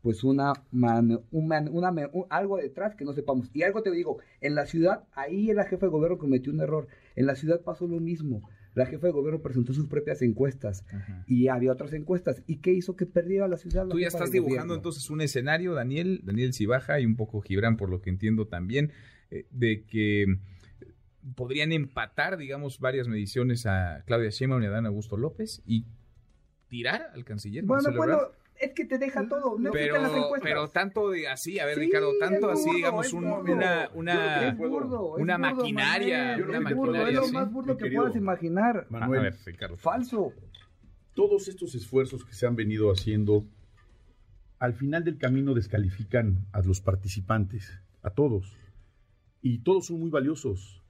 pues 0.01 0.23
una, 0.23 0.53
mano, 0.71 1.21
una, 1.31 1.63
algo 2.29 2.57
detrás 2.57 2.95
que 2.95 3.05
no 3.05 3.13
sepamos. 3.13 3.49
Y 3.53 3.63
algo 3.63 3.83
te 3.83 3.91
digo, 3.91 4.17
en 4.41 4.55
la 4.55 4.65
ciudad, 4.65 5.03
ahí 5.13 5.53
la 5.53 5.65
jefa 5.65 5.85
de 5.85 5.91
gobierno 5.91 6.17
cometió 6.17 6.51
un 6.51 6.61
error. 6.61 6.87
En 7.15 7.27
la 7.27 7.35
ciudad 7.35 7.61
pasó 7.61 7.87
lo 7.87 7.99
mismo. 7.99 8.49
La 8.73 8.85
jefa 8.85 9.07
de 9.07 9.13
gobierno 9.13 9.41
presentó 9.41 9.73
sus 9.73 9.87
propias 9.87 10.21
encuestas 10.21 10.85
y 11.27 11.47
había 11.49 11.71
otras 11.71 11.93
encuestas. 11.93 12.41
¿Y 12.47 12.57
qué 12.57 12.71
hizo 12.71 12.95
que 12.95 13.05
perdiera 13.05 13.47
la 13.47 13.57
ciudad? 13.57 13.87
Tú 13.87 13.99
ya 13.99 14.07
estás 14.07 14.31
dibujando 14.31 14.75
entonces 14.75 15.09
un 15.09 15.21
escenario, 15.21 15.73
Daniel, 15.73 16.21
Daniel 16.23 16.53
Cibaja 16.53 16.99
y 16.99 17.05
un 17.05 17.15
poco 17.15 17.41
Gibran, 17.41 17.77
por 17.77 17.89
lo 17.89 18.01
que 18.01 18.09
entiendo 18.09 18.47
también, 18.47 18.91
eh, 19.29 19.45
de 19.51 19.83
que 19.83 20.25
podrían 21.35 21.71
empatar, 21.71 22.37
digamos, 22.37 22.79
varias 22.79 23.07
mediciones 23.07 23.65
a 23.65 24.03
Claudia 24.05 24.29
Sheinbaum 24.29 24.63
y 24.63 24.65
a 24.65 24.69
Dan 24.69 24.85
Augusto 24.85 25.17
López 25.17 25.61
y 25.65 25.85
tirar 26.67 27.11
al 27.13 27.25
canciller. 27.25 27.65
Bueno, 27.65 27.91
bueno, 27.95 28.19
es 28.61 28.73
que 28.73 28.85
te 28.85 28.97
deja 28.97 29.27
todo. 29.27 29.57
No 29.57 29.71
pero, 29.71 30.01
las 30.01 30.11
encuestas. 30.11 30.41
pero 30.43 30.69
tanto 30.69 31.09
de 31.09 31.27
así, 31.27 31.59
a 31.59 31.65
ver, 31.65 31.79
Ricardo, 31.79 32.11
tanto 32.19 32.49
así, 32.49 32.69
digamos, 32.71 33.11
un, 33.11 33.25
una, 33.25 33.89
una, 33.93 34.53
burdo, 34.53 35.15
una 35.15 35.37
maquinaria. 35.37 36.37
Manuel, 36.37 36.49
una 36.49 36.57
es 36.57 36.63
maquinaria. 36.63 37.21
Es 37.21 37.27
lo 37.27 37.39
más 37.39 37.51
burdo 37.51 37.77
que 37.77 37.91
puedas 37.91 38.15
imaginar. 38.15 38.85
Manuel, 38.89 39.19
a 39.19 39.23
ver, 39.23 39.35
Ricardo. 39.45 39.77
Falso. 39.77 40.33
Todos 41.15 41.47
estos 41.47 41.75
esfuerzos 41.75 42.23
que 42.23 42.33
se 42.33 42.45
han 42.45 42.55
venido 42.55 42.91
haciendo, 42.91 43.45
al 44.59 44.73
final 44.73 45.03
del 45.03 45.17
camino 45.17 45.53
descalifican 45.53 46.45
a 46.51 46.61
los 46.61 46.81
participantes, 46.81 47.81
a 48.03 48.11
todos. 48.11 48.55
Y 49.41 49.63
todos 49.63 49.87
son 49.87 49.99
muy 49.99 50.11
valiosos. 50.11 50.83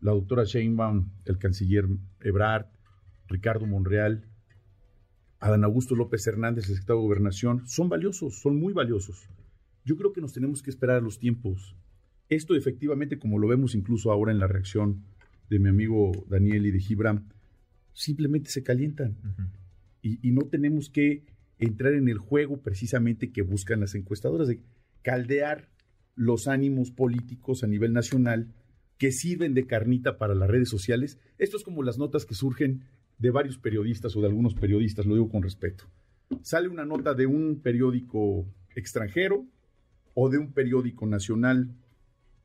La 0.00 0.12
doctora 0.12 0.44
Sheinbaum, 0.44 1.10
el 1.24 1.38
canciller 1.38 1.86
Ebrard, 2.20 2.66
Ricardo 3.26 3.66
Monreal, 3.66 4.31
Adán 5.42 5.64
Augusto 5.64 5.96
López 5.96 6.24
Hernández, 6.28 6.68
el 6.68 6.76
secretario 6.76 7.00
de 7.00 7.06
Gobernación, 7.08 7.66
son 7.66 7.88
valiosos, 7.88 8.38
son 8.40 8.60
muy 8.60 8.72
valiosos. 8.72 9.28
Yo 9.84 9.96
creo 9.96 10.12
que 10.12 10.20
nos 10.20 10.32
tenemos 10.32 10.62
que 10.62 10.70
esperar 10.70 10.98
a 10.98 11.00
los 11.00 11.18
tiempos. 11.18 11.74
Esto 12.28 12.54
efectivamente, 12.54 13.18
como 13.18 13.40
lo 13.40 13.48
vemos 13.48 13.74
incluso 13.74 14.12
ahora 14.12 14.30
en 14.30 14.38
la 14.38 14.46
reacción 14.46 15.02
de 15.50 15.58
mi 15.58 15.68
amigo 15.68 16.12
Daniel 16.28 16.66
y 16.66 16.70
de 16.70 16.78
Gibran, 16.78 17.32
simplemente 17.92 18.50
se 18.50 18.62
calientan. 18.62 19.16
y, 20.00 20.26
y, 20.26 20.30
no 20.30 20.42
tenemos 20.42 20.88
que 20.88 21.24
entrar 21.58 21.94
en 21.94 22.08
el 22.08 22.18
juego 22.18 22.62
precisamente 22.62 23.32
que 23.32 23.42
buscan 23.42 23.80
las 23.80 23.96
encuestadoras 23.96 24.46
de 24.46 24.60
caldear 25.02 25.68
los 26.14 26.46
ánimos 26.46 26.92
políticos 26.92 27.64
a 27.64 27.66
nivel 27.66 27.92
nacional 27.92 28.54
que 28.96 29.10
sirven 29.10 29.54
de 29.54 29.66
carnita 29.66 30.18
para 30.18 30.36
las 30.36 30.48
redes 30.48 30.68
sociales. 30.68 31.18
Esto 31.38 31.56
es 31.56 31.64
como 31.64 31.82
las 31.82 31.98
notas 31.98 32.26
que 32.26 32.36
surgen 32.36 32.84
de 33.18 33.30
varios 33.30 33.58
periodistas 33.58 34.16
o 34.16 34.20
de 34.20 34.26
algunos 34.26 34.54
periodistas, 34.54 35.06
lo 35.06 35.14
digo 35.14 35.28
con 35.28 35.42
respeto. 35.42 35.84
Sale 36.42 36.68
una 36.68 36.84
nota 36.84 37.14
de 37.14 37.26
un 37.26 37.60
periódico 37.60 38.46
extranjero 38.74 39.46
o 40.14 40.28
de 40.28 40.38
un 40.38 40.52
periódico 40.52 41.06
nacional 41.06 41.70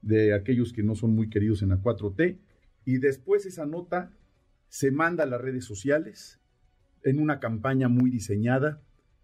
de 0.02 0.34
aquellos 0.34 0.74
que 0.74 0.84
no 0.84 0.96
son 0.96 1.16
muy 1.16 1.30
queridos 1.30 1.62
en 1.62 1.70
la 1.70 1.82
4T 1.82 2.38
y 2.86 2.98
después 3.00 3.46
esa 3.46 3.66
nota 3.66 4.12
se 4.70 4.92
manda 4.92 5.24
a 5.24 5.28
las 5.28 5.42
redes 5.42 5.66
sociales 5.66 6.40
en 7.04 7.20
una 7.20 7.40
campaña 7.40 7.88
muy 7.88 8.10
diseñada 8.10 8.82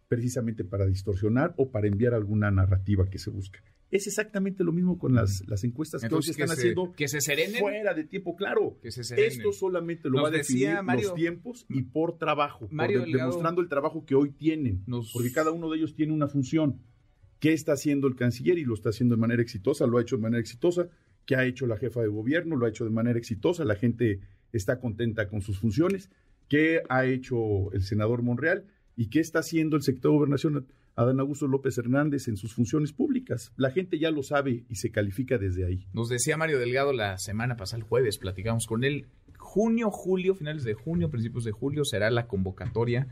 precisamente 0.08 0.64
para 0.64 0.86
distorsionar 0.86 1.54
o 1.58 1.72
para 1.72 1.88
enviar 1.88 2.14
alguna 2.14 2.52
narrativa 2.52 3.10
que 3.10 3.20
se 3.20 3.30
busca. 3.30 3.62
Es 3.94 4.08
exactamente 4.08 4.64
lo 4.64 4.72
mismo 4.72 4.98
con 4.98 5.14
las, 5.14 5.48
las 5.48 5.64
encuestas 5.64 6.02
que 6.02 6.16
hoy 6.16 6.24
se 6.24 6.32
están 6.32 6.50
haciendo 6.50 6.94
que 6.94 7.08
se 7.08 7.22
serenen, 7.22 7.60
fuera 7.60 7.94
de 7.94 8.04
tiempo, 8.04 8.36
claro. 8.36 8.80
Esto 8.82 9.54
solamente 9.54 10.10
lo 10.10 10.24
va 10.24 10.30
a 10.30 10.32
definir 10.32 10.80
los 10.84 11.14
tiempos 11.14 11.68
y 11.70 11.84
por 11.84 12.18
trabajo, 12.18 12.68
demostrando 12.72 13.62
el 13.62 13.70
trabajo 13.70 14.04
que 14.04 14.16
hoy 14.16 14.32
tienen, 14.32 14.84
porque 15.14 15.32
cada 15.32 15.52
uno 15.52 15.70
de 15.70 15.78
ellos 15.78 15.94
tiene 15.94 16.12
una 16.12 16.28
función. 16.28 16.82
¿Qué 17.38 17.54
está 17.54 17.74
haciendo 17.74 18.08
el 18.08 18.16
canciller? 18.16 18.58
Y 18.58 18.64
lo 18.64 18.74
está 18.74 18.90
haciendo 18.90 19.14
de 19.14 19.22
manera 19.22 19.44
exitosa, 19.44 19.86
lo 19.86 20.00
ha 20.00 20.02
hecho 20.02 20.16
de 20.16 20.24
manera 20.24 20.42
exitosa. 20.42 20.90
¿Qué 21.28 21.36
ha 21.36 21.46
hecho 21.46 21.68
la 21.68 21.78
jefa 21.78 22.02
de 22.02 22.08
gobierno? 22.08 22.56
Lo 22.56 22.66
ha 22.66 22.70
hecho 22.70 22.86
de 22.86 22.90
manera 22.90 23.20
exitosa. 23.20 23.64
La 23.64 23.76
gente 23.76 24.22
está 24.52 24.80
contenta 24.80 25.28
con 25.28 25.42
sus 25.42 25.60
funciones. 25.60 26.10
¿Qué 26.48 26.82
ha 26.90 27.06
hecho 27.06 27.72
el 27.74 27.84
senador 27.84 28.24
Monreal? 28.24 28.66
¿Y 28.96 29.10
qué 29.10 29.20
está 29.20 29.40
haciendo 29.40 29.76
el 29.76 29.84
sector 29.84 30.12
de 30.12 30.18
gobernación? 30.18 30.66
Adán 30.96 31.20
Augusto 31.20 31.48
López 31.48 31.78
Hernández 31.78 32.28
en 32.28 32.38
sus 32.38 32.54
funciones 32.54 32.94
públicas. 32.94 33.52
La 33.58 33.72
gente 33.72 33.98
ya 33.98 34.12
lo 34.12 34.24
sabe 34.24 34.64
y 34.70 34.76
se 34.76 34.92
califica 34.92 35.38
desde 35.38 35.66
ahí. 35.66 35.88
Nos 35.94 36.10
decía 36.10 36.38
Mario 36.38 36.60
Delgado 36.60 36.94
la 36.94 37.18
semana 37.18 37.58
pasada, 37.58 37.82
el 37.82 37.88
jueves, 37.88 38.18
platicamos 38.18 38.66
con 38.68 38.84
él. 38.84 39.08
Junio, 39.38 39.90
julio, 39.92 40.36
finales 40.36 40.64
de 40.64 40.74
junio, 40.74 41.10
principios 41.10 41.44
de 41.44 41.52
julio 41.52 41.84
será 41.84 42.10
la 42.12 42.28
convocatoria 42.28 43.08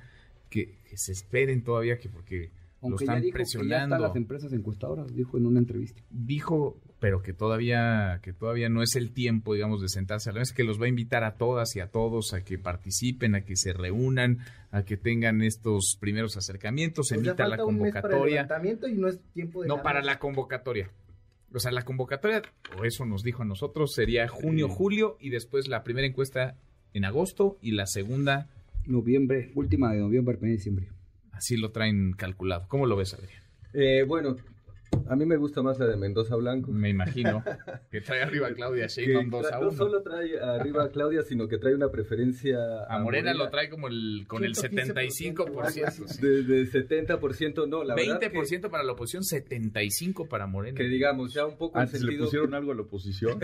que, 0.49 0.77
que 0.89 0.97
se 0.97 1.11
esperen 1.11 1.63
todavía 1.63 1.97
que 1.97 2.09
porque 2.09 2.51
lo 2.89 2.95
están 2.97 3.17
ya 3.17 3.21
dijo 3.21 3.33
presionando. 3.35 3.67
que 3.67 3.69
ya 3.79 3.83
están 3.83 4.01
las 4.01 4.15
empresas 4.15 4.53
encuestadoras, 4.53 5.15
dijo 5.15 5.37
en 5.37 5.45
una 5.45 5.59
entrevista. 5.59 6.01
dijo, 6.09 6.77
pero 6.99 7.21
que 7.21 7.33
todavía, 7.33 8.19
que 8.23 8.33
todavía 8.33 8.69
no 8.69 8.81
es 8.81 8.95
el 8.95 9.11
tiempo, 9.11 9.53
digamos, 9.53 9.81
de 9.81 9.89
sentarse 9.89 10.29
a 10.29 10.33
la 10.33 10.39
mesa, 10.39 10.53
que 10.55 10.63
los 10.63 10.79
va 10.81 10.85
a 10.85 10.89
invitar 10.89 11.23
a 11.23 11.35
todas 11.35 11.75
y 11.75 11.79
a 11.79 11.87
todos 11.87 12.33
a 12.33 12.43
que 12.43 12.57
participen, 12.57 13.35
a 13.35 13.41
que 13.45 13.55
se 13.55 13.73
reúnan, 13.73 14.39
a 14.71 14.83
que 14.83 14.97
tengan 14.97 15.41
estos 15.41 15.97
primeros 15.99 16.37
acercamientos, 16.37 17.07
se 17.07 17.15
O 17.15 17.19
sea, 17.21 17.29
emita 17.31 17.43
la 17.47 17.49
para 17.57 17.61
el 17.61 17.65
convocatoria. 17.65 18.25
levantamiento 18.43 18.87
y 18.87 18.93
no 18.93 19.07
es 19.07 19.19
tiempo 19.33 19.61
de 19.61 19.67
No, 19.67 19.75
nada 19.75 19.83
para 19.83 20.01
la 20.03 20.19
convocatoria. 20.19 20.89
O 21.53 21.59
sea, 21.59 21.71
la 21.71 21.81
convocatoria, 21.83 22.41
o 22.79 22.85
eso 22.85 23.05
nos 23.05 23.23
dijo 23.23 23.41
a 23.41 23.45
nosotros, 23.45 23.93
sería 23.93 24.27
junio, 24.27 24.67
Sí. 24.69 24.73
julio 24.77 25.17
y 25.19 25.29
después 25.31 25.67
la 25.67 25.83
primera 25.83 26.07
encuesta 26.07 26.55
en 26.93 27.03
agosto 27.05 27.57
y 27.61 27.71
la 27.71 27.85
segunda, 27.87 28.47
Noviembre, 28.85 29.51
última 29.53 29.91
de 29.93 29.99
noviembre, 29.99 30.37
diciembre. 30.41 30.87
Así 31.41 31.57
lo 31.57 31.71
traen 31.71 32.13
calculado. 32.13 32.65
¿Cómo 32.67 32.85
lo 32.85 32.95
ves, 32.95 33.15
Adrián? 33.15 33.41
Eh, 33.73 34.03
bueno, 34.07 34.37
a 35.09 35.15
mí 35.15 35.25
me 35.25 35.37
gusta 35.37 35.61
más 35.61 35.79
la 35.79 35.87
de 35.87 35.95
Mendoza 35.97 36.35
Blanco. 36.35 36.71
Me 36.71 36.89
imagino 36.89 37.43
que 37.91 38.01
trae 38.01 38.21
arriba 38.21 38.47
a 38.47 38.53
Claudia 38.53 38.83
Que 38.87 38.89
Sheinbaum 39.05 39.29
2 39.29 39.45
tra- 39.45 39.55
a 39.55 39.59
no 39.59 39.67
1. 39.69 39.77
solo 39.77 40.01
trae 40.01 40.39
arriba 40.39 40.83
a 40.85 40.89
Claudia, 40.89 41.21
sino 41.23 41.47
que 41.47 41.57
trae 41.57 41.73
una 41.75 41.89
preferencia 41.89 42.57
A 42.89 42.99
Morena 42.99 43.33
lo 43.33 43.49
trae 43.49 43.69
como 43.69 43.87
el 43.87 44.25
con 44.27 44.43
el 44.43 44.53
115%, 44.53 44.93
75%. 45.35 46.07
sí. 46.07 46.21
de, 46.21 46.43
de 46.43 46.63
70%, 46.65 47.67
no, 47.67 47.83
la 47.83 47.95
verdad 47.95 48.19
20% 48.21 48.69
para 48.69 48.83
la 48.83 48.91
oposición, 48.93 49.23
75 49.23 50.27
para 50.27 50.47
Morena. 50.47 50.77
que, 50.77 50.83
que 50.83 50.89
digamos 50.89 51.33
ya 51.33 51.45
un 51.45 51.57
poco 51.57 51.77
el 51.77 51.83
Antes 51.83 52.01
le 52.01 52.07
sentido, 52.07 52.25
pusieron 52.25 52.53
algo 52.53 52.71
a 52.71 52.75
la 52.75 52.81
oposición. 52.81 53.39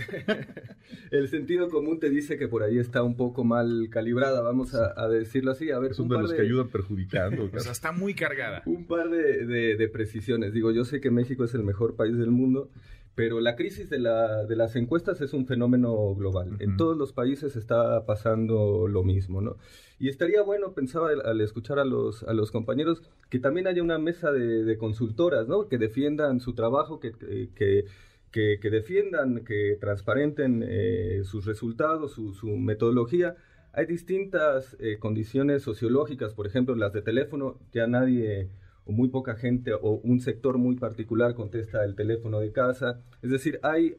el 1.11 1.27
sentido 1.29 1.69
común 1.69 1.99
te 1.99 2.09
dice 2.09 2.37
que 2.37 2.47
por 2.47 2.63
ahí 2.63 2.77
está 2.79 3.03
un 3.03 3.15
poco 3.15 3.43
mal 3.43 3.87
calibrada, 3.91 4.41
vamos 4.41 4.73
a, 4.75 4.93
a 4.95 5.07
decirlo 5.07 5.51
así, 5.51 5.71
a 5.71 5.79
ver, 5.79 5.93
Son 5.93 6.03
un 6.05 6.09
de 6.09 6.15
par 6.15 6.23
los 6.23 6.33
que 6.33 6.41
ayudan 6.41 6.69
perjudicando. 6.69 7.49
o 7.53 7.59
sea, 7.59 7.71
está 7.71 7.91
muy 7.91 8.13
cargada. 8.13 8.61
Un 8.65 8.85
par 8.87 9.09
de, 9.09 9.45
de- 9.45 9.75
de 9.77 9.87
precisiones. 9.89 10.53
Digo, 10.53 10.71
yo 10.71 10.85
sé 10.85 10.99
que 11.01 11.11
México 11.11 11.43
es 11.43 11.53
el 11.57 11.63
mejor 11.63 11.95
país 11.95 12.17
del 12.17 12.31
mundo, 12.31 12.69
pero 13.15 13.39
la 13.41 13.55
crisis 13.55 13.89
de, 13.89 13.97
la- 13.99 14.45
de 14.45 14.55
las 14.55 14.75
encuestas 14.75 15.19
es 15.21 15.33
un 15.33 15.45
fenómeno 15.47 16.13
global. 16.15 16.55
En 16.59 16.69
Ujú. 16.69 16.77
todos 16.77 16.97
los 16.97 17.11
países 17.13 17.55
está 17.55 18.05
pasando 18.05 18.87
lo 18.87 19.03
mismo, 19.03 19.41
¿no? 19.41 19.57
Y 19.99 20.07
estaría 20.09 20.43
bueno, 20.43 20.73
pensaba 20.73 21.09
al, 21.09 21.41
escuchar 21.41 21.79
a 21.79 21.85
los, 21.85 22.21
a 22.23 22.33
los 22.33 22.51
compañeros, 22.51 23.01
que 23.31 23.39
también 23.39 23.65
haya 23.67 23.81
una 23.81 23.97
mesa 23.97 24.31
de, 24.31 24.63
de 24.63 24.77
consultoras, 24.77 25.47
¿no? 25.47 25.67
Que 25.67 25.77
defiendan 25.77 26.39
su 26.39 26.53
trabajo, 26.53 26.99
que... 26.99 27.11
que- 27.11 27.49
que- 27.55 27.85
que, 28.29 28.59
que 28.61 28.69
defiendan, 28.69 29.45
que 29.45 29.77
transparenten 29.79 30.61
eh, 30.67 31.21
sus 31.23 31.45
resultados, 31.45 32.11
su, 32.11 32.33
su 32.33 32.47
metodología. 32.57 33.37
Hay 33.71 33.85
distintas 33.85 34.75
eh, 34.81 34.97
condiciones 34.99 35.63
sociológicas, 35.63 36.33
por 36.33 36.45
ejemplo, 36.45 36.75
las 36.75 36.91
de 36.91 37.01
teléfono, 37.01 37.57
ya 37.71 37.87
nadie 37.87 38.49
o 38.87 38.91
muy 38.91 39.09
poca 39.09 39.35
gente 39.35 39.73
o 39.73 39.99
un 40.03 40.19
sector 40.21 40.57
muy 40.57 40.77
particular 40.77 41.35
contesta 41.35 41.83
el 41.83 41.95
teléfono 41.95 42.39
de 42.39 42.51
casa. 42.51 43.01
Es 43.21 43.29
decir, 43.29 43.59
hay 43.61 43.97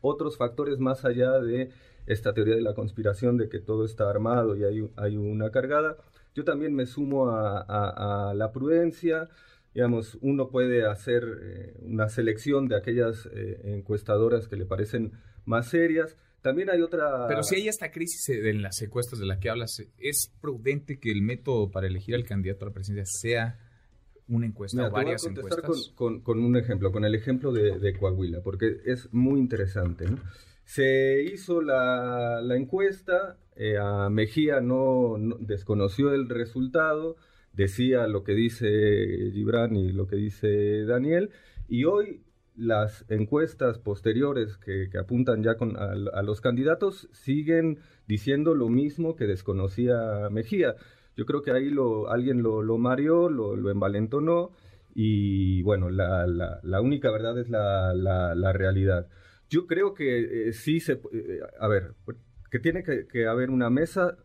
otros 0.00 0.36
factores 0.36 0.78
más 0.78 1.04
allá 1.04 1.40
de 1.40 1.70
esta 2.06 2.32
teoría 2.32 2.54
de 2.54 2.62
la 2.62 2.74
conspiración 2.74 3.36
de 3.36 3.48
que 3.48 3.58
todo 3.58 3.84
está 3.84 4.08
armado 4.08 4.56
y 4.56 4.64
hay, 4.64 4.88
hay 4.96 5.16
una 5.16 5.50
cargada. 5.50 5.96
Yo 6.34 6.44
también 6.44 6.74
me 6.74 6.86
sumo 6.86 7.28
a, 7.30 8.32
la 8.34 8.52
prudencia. 8.52 9.28
Digamos, 9.74 10.16
uno 10.22 10.48
puede 10.48 10.86
hacer 10.86 11.24
eh, 11.42 11.74
una 11.80 12.08
selección 12.08 12.68
de 12.68 12.76
aquellas 12.76 13.28
eh, 13.32 13.60
encuestadoras 13.64 14.48
que 14.48 14.56
le 14.56 14.64
parecen 14.64 15.12
más 15.44 15.68
serias. 15.68 16.16
También 16.40 16.70
hay 16.70 16.80
otra... 16.80 17.26
Pero 17.26 17.42
si 17.42 17.56
hay 17.56 17.68
esta 17.68 17.90
crisis 17.90 18.28
en 18.28 18.62
las 18.62 18.80
encuestas 18.80 19.18
de 19.18 19.26
la 19.26 19.40
que 19.40 19.50
hablas, 19.50 19.82
¿es 19.98 20.32
prudente 20.40 20.98
que 20.98 21.10
el 21.10 21.22
método 21.22 21.70
para 21.70 21.88
elegir 21.88 22.14
al 22.14 22.24
candidato 22.24 22.64
a 22.64 22.68
la 22.68 22.74
presidencia 22.74 23.04
sea 23.20 23.67
una 24.28 24.46
encuesta 24.46 24.76
Mira, 24.76 24.88
o 24.88 24.90
te 24.90 24.92
voy 24.92 25.00
a 25.00 25.04
varias 25.04 25.22
contestar 25.24 25.58
encuestas? 25.60 25.92
con, 25.94 26.20
con- 26.20 26.20
con 26.22 26.44
un 26.44 26.56
ejemplo, 26.56 26.92
con 26.92 27.04
el 27.04 27.14
ejemplo 27.14 27.52
de, 27.52 27.78
de 27.78 27.92
Coahuila, 27.96 28.40
porque 28.42 28.76
es 28.84 29.08
muy 29.12 29.40
interesante. 29.40 30.04
¿no? 30.06 30.18
Se 30.64 31.22
hizo 31.22 31.62
la, 31.62 32.40
la 32.42 32.56
encuesta, 32.56 33.38
eh, 33.56 33.76
a 33.80 34.10
Mejía 34.10 34.60
no, 34.60 35.16
no- 35.18 35.36
desconoció 35.40 36.12
el 36.12 36.28
resultado, 36.28 37.16
decía 37.54 38.06
lo 38.06 38.22
que 38.22 38.34
dice 38.34 39.30
Gibran 39.32 39.74
y 39.76 39.92
lo 39.92 40.06
que 40.06 40.16
dice 40.16 40.84
Daniel, 40.84 41.30
y 41.68 41.84
hoy 41.84 42.22
las 42.54 43.04
encuestas 43.08 43.78
posteriores 43.78 44.56
que, 44.58 44.88
que 44.90 44.98
apuntan 44.98 45.42
ya 45.42 45.54
con, 45.56 45.76
a, 45.76 45.92
a 46.12 46.22
los 46.22 46.40
candidatos 46.40 47.08
siguen 47.12 47.78
diciendo 48.08 48.54
lo 48.54 48.68
mismo 48.68 49.14
que 49.16 49.26
desconocía 49.26 50.28
Mejía. 50.30 50.74
Yo 51.18 51.26
creo 51.26 51.42
que 51.42 51.50
ahí 51.50 51.68
lo, 51.68 52.08
alguien 52.10 52.42
lo, 52.44 52.62
lo 52.62 52.78
mareó, 52.78 53.28
lo, 53.28 53.56
lo 53.56 53.70
envalentonó 53.72 54.52
y 54.94 55.62
bueno, 55.62 55.90
la, 55.90 56.26
la- 56.28 56.60
la 56.62 56.80
única 56.80 57.10
verdad 57.10 57.36
es 57.40 57.50
la, 57.50 57.92
la- 57.92 58.34
realidad. 58.52 59.08
Yo 59.50 59.66
creo 59.66 59.94
que 59.94 60.48
eh, 60.48 60.52
sí 60.52 60.78
se... 60.78 60.92
eh, 61.12 61.40
a 61.58 61.66
ver, 61.66 61.94
que 62.52 62.60
tiene 62.60 62.84
que, 62.84 63.08
que 63.08 63.26
haber 63.26 63.50
una 63.50 63.68
mesa, 63.68 64.16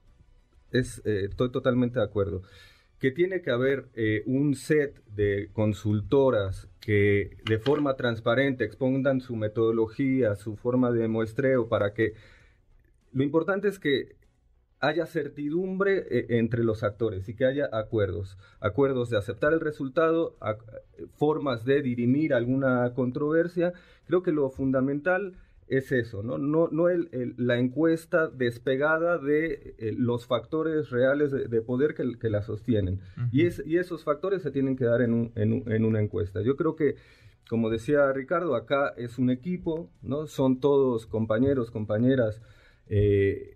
es, 0.72 1.02
eh, 1.06 1.26
estoy 1.30 1.52
totalmente 1.52 1.98
de 2.00 2.06
acuerdo. 2.06 2.44
Que 3.00 3.10
tiene 3.12 3.42
que 3.42 3.50
haber 3.50 3.90
eh, 3.96 4.22
un 4.28 4.54
set 4.56 5.04
de 5.08 5.50
consultoras 5.52 6.70
que 6.80 7.38
de 7.46 7.58
forma 7.58 7.96
transparente 7.96 8.66
expongan 8.66 9.20
su 9.20 9.36
metodología, 9.36 10.36
su 10.36 10.56
forma 10.58 10.92
de 10.92 11.08
muestreo 11.08 11.68
para 11.70 11.94
que... 11.96 12.14
Lo 13.14 13.24
importante 13.24 13.68
es 13.68 13.80
que 13.80 14.16
haya 14.84 15.06
certidumbre 15.06 16.06
eh, 16.12 16.26
entre 16.40 16.64
los 16.64 16.84
actores 16.84 17.30
y 17.30 17.36
que 17.36 17.46
haya 17.46 17.70
acuerdos, 17.72 18.38
acuerdos 18.60 19.10
de 19.10 19.18
aceptar 19.18 19.54
el 19.54 19.62
resultado, 19.62 20.36
ac- 20.42 20.60
formas 21.16 21.64
de 21.64 21.82
dirimir 21.82 22.34
alguna 22.34 22.92
controversia. 22.94 23.72
Creo 24.08 24.24
que 24.24 24.32
lo 24.34 24.50
fundamental 24.50 25.34
es 25.70 25.94
eso, 25.94 26.22
no, 26.22 26.38
no, 26.38 26.68
no 26.70 26.90
el- 26.90 27.08
el- 27.14 27.34
la 27.38 27.58
encuesta 27.58 28.28
despegada 28.28 29.18
de 29.18 29.74
eh, 29.78 29.94
los 29.98 30.28
factores 30.28 30.90
reales 30.90 31.32
de, 31.32 31.48
de 31.48 31.62
poder 31.62 31.94
que, 31.96 32.20
que 32.20 32.30
la 32.30 32.42
sostienen. 32.42 33.00
Y, 33.32 33.46
es, 33.46 33.64
y 33.66 33.78
esos 33.78 34.04
factores 34.04 34.42
se 34.42 34.52
tienen 34.52 34.76
que 34.76 34.84
dar 34.86 35.02
en, 35.02 35.14
un- 35.14 35.32
en 35.36 35.54
un- 35.54 35.72
en 35.72 35.86
una 35.86 36.02
encuesta. 36.02 36.42
Yo 36.42 36.58
creo 36.58 36.76
que, 36.76 36.96
como 37.50 37.70
decía 37.70 38.12
Ricardo, 38.12 38.56
acá 38.56 38.94
es 38.98 39.18
un 39.18 39.30
equipo, 39.30 39.90
¿no? 40.02 40.28
Son 40.28 40.60
todos 40.60 41.06
compañeros, 41.06 41.72
compañeras 41.72 42.42
eh, 42.88 43.56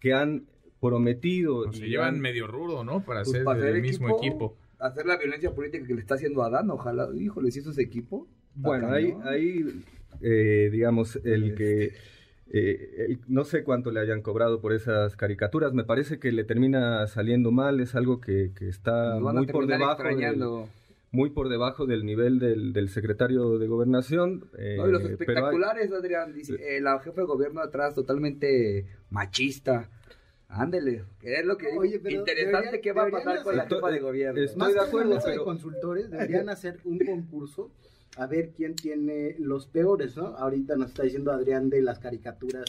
que 0.00 0.12
han 0.12 0.44
prometido... 0.80 1.64
Pues 1.64 1.78
se 1.78 1.86
llevan 1.88 2.14
han- 2.16 2.20
medio 2.20 2.46
rudo, 2.46 2.84
¿no? 2.84 3.00
Para 3.04 3.20
Pues 3.22 3.32
ser 3.32 3.44
para 3.44 3.58
del 3.60 3.70
hacer 3.70 3.82
mismo 3.82 4.16
equipo. 4.18 4.56
Hacer 4.78 5.06
la 5.06 5.16
violencia 5.16 5.54
política 5.54 5.86
que 5.86 5.94
le 5.94 6.00
está 6.00 6.14
haciendo 6.16 6.42
Adán, 6.42 6.70
ojalá, 6.70 7.08
híjole, 7.18 7.50
si 7.50 7.60
eso 7.60 7.70
es 7.70 7.78
equipo. 7.78 8.26
Bueno, 8.54 8.88
ahí, 8.90 9.14
ahí 9.24 9.82
eh, 10.20 10.68
digamos, 10.70 11.16
el 11.24 11.54
que... 11.54 11.94
eh, 12.52 13.06
el- 13.08 13.20
no 13.26 13.44
sé 13.44 13.64
cuánto 13.64 13.90
le 13.90 14.00
hayan 14.00 14.22
cobrado 14.22 14.60
por 14.60 14.72
esas 14.72 15.16
caricaturas, 15.16 15.72
me 15.72 15.84
parece 15.84 16.18
que 16.18 16.30
le 16.30 16.44
termina 16.44 17.06
saliendo 17.06 17.50
mal, 17.52 17.80
es 17.80 17.94
algo 17.94 18.20
que, 18.20 18.52
que 18.54 18.68
está 18.68 19.16
a 19.16 19.20
muy 19.40 19.46
por 19.46 19.66
debajo 19.66 20.02
del. 20.02 20.68
Muy 21.16 21.30
por 21.30 21.48
debajo 21.48 21.86
del 21.86 22.04
nivel 22.04 22.38
del, 22.38 22.72
del 22.72 22.88
secretario 22.90 23.58
de 23.58 23.66
gobernación. 23.66 24.48
eh, 24.58 24.76
No, 24.78 24.86
y 24.88 24.92
los 24.92 25.02
hay- 25.04 25.12
espectaculares, 25.12 25.90
Adrián, 25.90 26.32
dice, 26.34 26.54
eh, 26.60 26.80
la 26.80 27.00
jefa 27.00 27.22
de 27.22 27.26
gobierno 27.26 27.60
atrás 27.62 27.94
totalmente 27.94 28.86
machista. 29.10 29.88
Ándele, 30.48 31.04
que 31.20 31.34
es 31.40 31.44
lo 31.44 31.56
que. 31.56 31.68
Oye, 31.76 31.98
pero 31.98 32.16
Interesante 32.20 32.80
qué 32.80 32.92
va 32.92 33.04
a 33.06 33.10
pasar 33.10 33.42
con 33.42 33.56
la 33.56 33.64
hacer- 33.64 33.78
jefa 33.78 33.90
de 33.90 33.98
gobierno. 34.00 34.40
Estoy 34.40 34.58
Más 34.58 34.68
de 34.68 34.74
que 34.74 34.84
acuerdo, 34.86 35.10
una 35.12 35.20
pero- 35.20 35.38
de 35.40 35.44
consultores 35.44 36.10
deberían 36.44 36.48
hacer 36.48 36.78
un 36.84 36.98
concurso 37.00 37.70
a 38.16 38.26
ver 38.26 38.50
quién 38.56 38.76
tiene 38.76 39.34
los 39.40 39.66
peores, 39.66 40.16
¿no? 40.16 40.28
Ahorita 40.36 40.76
nos 40.76 40.88
está 40.90 41.02
diciendo 41.02 41.32
Adrián 41.32 41.68
de 41.68 41.82
las 41.82 41.98
caricaturas 41.98 42.64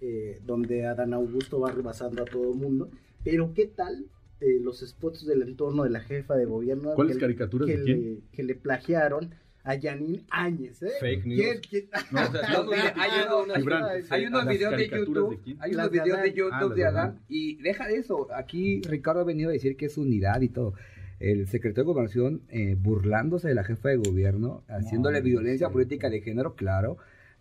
eh, 0.00 0.40
donde 0.44 0.86
Adán 0.86 1.12
Augusto 1.14 1.60
va 1.60 1.70
rebasando 1.70 2.22
a 2.22 2.24
todo 2.24 2.50
el 2.52 2.58
mundo, 2.58 2.88
pero 3.22 3.52
¿qué 3.54 3.66
tal 3.66 4.06
eh, 4.40 4.58
los 4.62 4.80
spots 4.80 5.26
del 5.26 5.42
entorno 5.42 5.84
de 5.84 5.90
la 5.90 6.00
jefa 6.00 6.34
de 6.36 6.44
gobierno? 6.46 6.94
¿Cuáles 6.94 7.16
que- 7.16 7.20
caricaturas 7.20 7.66
que 7.66 7.76
de 7.76 7.84
quién? 7.84 8.02
Le, 8.14 8.18
que 8.32 8.42
le 8.42 8.54
plagiaron 8.54 9.34
a 9.62 9.78
Janine 9.78 10.22
Áñez, 10.30 10.82
¿eh? 10.82 10.88
Fake 11.00 11.26
news. 11.26 11.40
¿Quién- 11.40 11.60
quién- 11.68 11.88
No, 12.10 12.20
o 12.28 12.32
sea, 12.32 12.52
No, 12.52 12.64
mire, 12.64 12.82
hay 12.96 13.10
unos- 13.26 13.56
Gibran, 13.58 13.84
Hay 14.10 14.26
unos 14.26 14.44
¿las 14.44 14.54
videos 14.54 14.70
de 14.70 14.76
caricaturas 14.88 15.24
YouTube, 15.24 15.56
hay 15.60 15.74
unos 15.74 15.90
de 15.90 16.00
videos 16.00 16.22
de. 16.22 16.32
YouTube 16.32 16.72
Ah, 16.72 16.74
de 16.74 16.84
Adán 16.84 16.96
Adán. 17.08 17.20
y 17.28 17.56
deja 17.62 17.86
de 17.86 17.96
eso, 17.96 18.28
aquí 18.34 18.80
Ricardo 18.88 19.20
ha 19.20 19.24
venido 19.24 19.50
a 19.50 19.52
decir 19.52 19.76
que 19.76 19.86
es 19.86 19.98
unidad 19.98 20.40
y 20.40 20.48
todo. 20.48 20.72
El 21.18 21.46
secretario 21.48 21.84
de 21.84 21.92
Gobernación 21.92 22.40
eh, 22.48 22.76
burlándose 22.80 23.48
de 23.48 23.54
la 23.54 23.62
jefa 23.62 23.90
de 23.90 23.96
gobierno, 23.98 24.62
haciéndole 24.68 25.18
No, 25.18 25.24
violencia 25.26 25.66
sí. 25.66 25.72
política 25.74 26.08
de 26.08 26.22
género, 26.22 26.54
claro, 26.54 26.96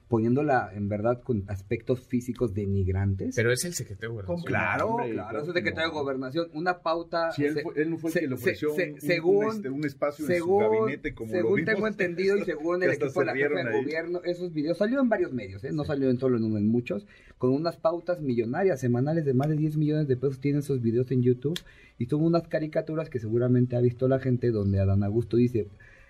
poniéndola 0.10 0.72
en 0.74 0.90
verdad 0.90 1.22
con 1.22 1.44
aspectos 1.48 2.02
físicos 2.02 2.54
denigrantes. 2.54 3.36
Pero 3.36 3.52
es 3.52 3.64
el 3.64 3.74
secretario 3.74 4.10
de 4.10 4.16
Gobernación. 4.24 4.46
Claro, 4.48 4.88
Hombre, 4.90 5.12
claro, 5.12 5.42
es 5.42 5.48
el 5.48 5.54
secretario 5.54 5.88
no. 5.90 5.94
de 5.94 6.00
Gobernación. 6.02 6.48
Una 6.54 6.80
pauta. 6.80 7.32
Si 7.32 7.46
él, 7.46 7.54
se- 7.54 7.62
fue- 7.62 7.74
él 7.82 7.90
no 7.92 7.98
fue 8.00 8.10
el 8.10 8.14
se- 8.14 8.20
que 8.22 8.28
le 8.28 8.36
se- 8.38 8.42
ofreció 8.42 8.70
se- 8.76 8.92
un, 8.94 9.02
según- 9.02 9.46
un, 9.46 9.52
este, 9.56 9.70
un 9.70 9.86
espacio 9.86 10.26
según, 10.26 10.64
en 10.64 10.70
su 10.70 10.76
gabinete, 10.80 11.14
como 11.14 11.32
lo 11.32 11.38
según 11.38 11.56
vimos. 11.56 11.74
tengo 11.74 11.88
entendido 11.88 12.38
y 12.38 12.44
según 12.44 12.84
el 12.84 12.90
equipo 12.92 13.20
de 13.20 13.26
la 13.28 13.36
jefa 13.36 13.64
de 13.64 13.82
gobierno, 13.82 14.22
esos 14.26 14.52
videos 14.52 14.78
salió 14.80 15.00
en 15.00 15.10
varios 15.10 15.32
medios, 15.32 15.64
¿eh? 15.64 15.70
no 15.72 15.86
salió 15.86 16.10
en 16.10 16.18
solo 16.18 16.38
en 16.38 16.44
uno, 16.44 16.58
en 16.58 16.68
muchos, 16.68 17.06
con 17.38 17.52
unas 17.54 17.78
pautas 17.78 18.20
millonarias, 18.20 18.80
semanales 18.82 19.26
de 19.26 19.34
más 19.36 19.48
de 19.50 19.56
10 19.58 19.78
millones 19.78 20.08
de 20.08 20.18
pesos 20.18 20.40
tienen 20.40 20.60
esos 20.60 20.82
videos 20.82 21.12
en 21.12 21.22
YouTube 21.22 21.58
y 22.00 22.08
son 22.08 22.24
unas 22.24 22.48
caricaturas 22.48 23.10
que 23.10 23.20
seguramente 23.20 23.76
ha 23.76 23.82
visto 23.82 24.08
la 24.08 24.20
gente 24.20 24.50
donde 24.52 24.80
Adán 24.80 25.04
Augusto 25.04 25.38
dice, 25.38 25.68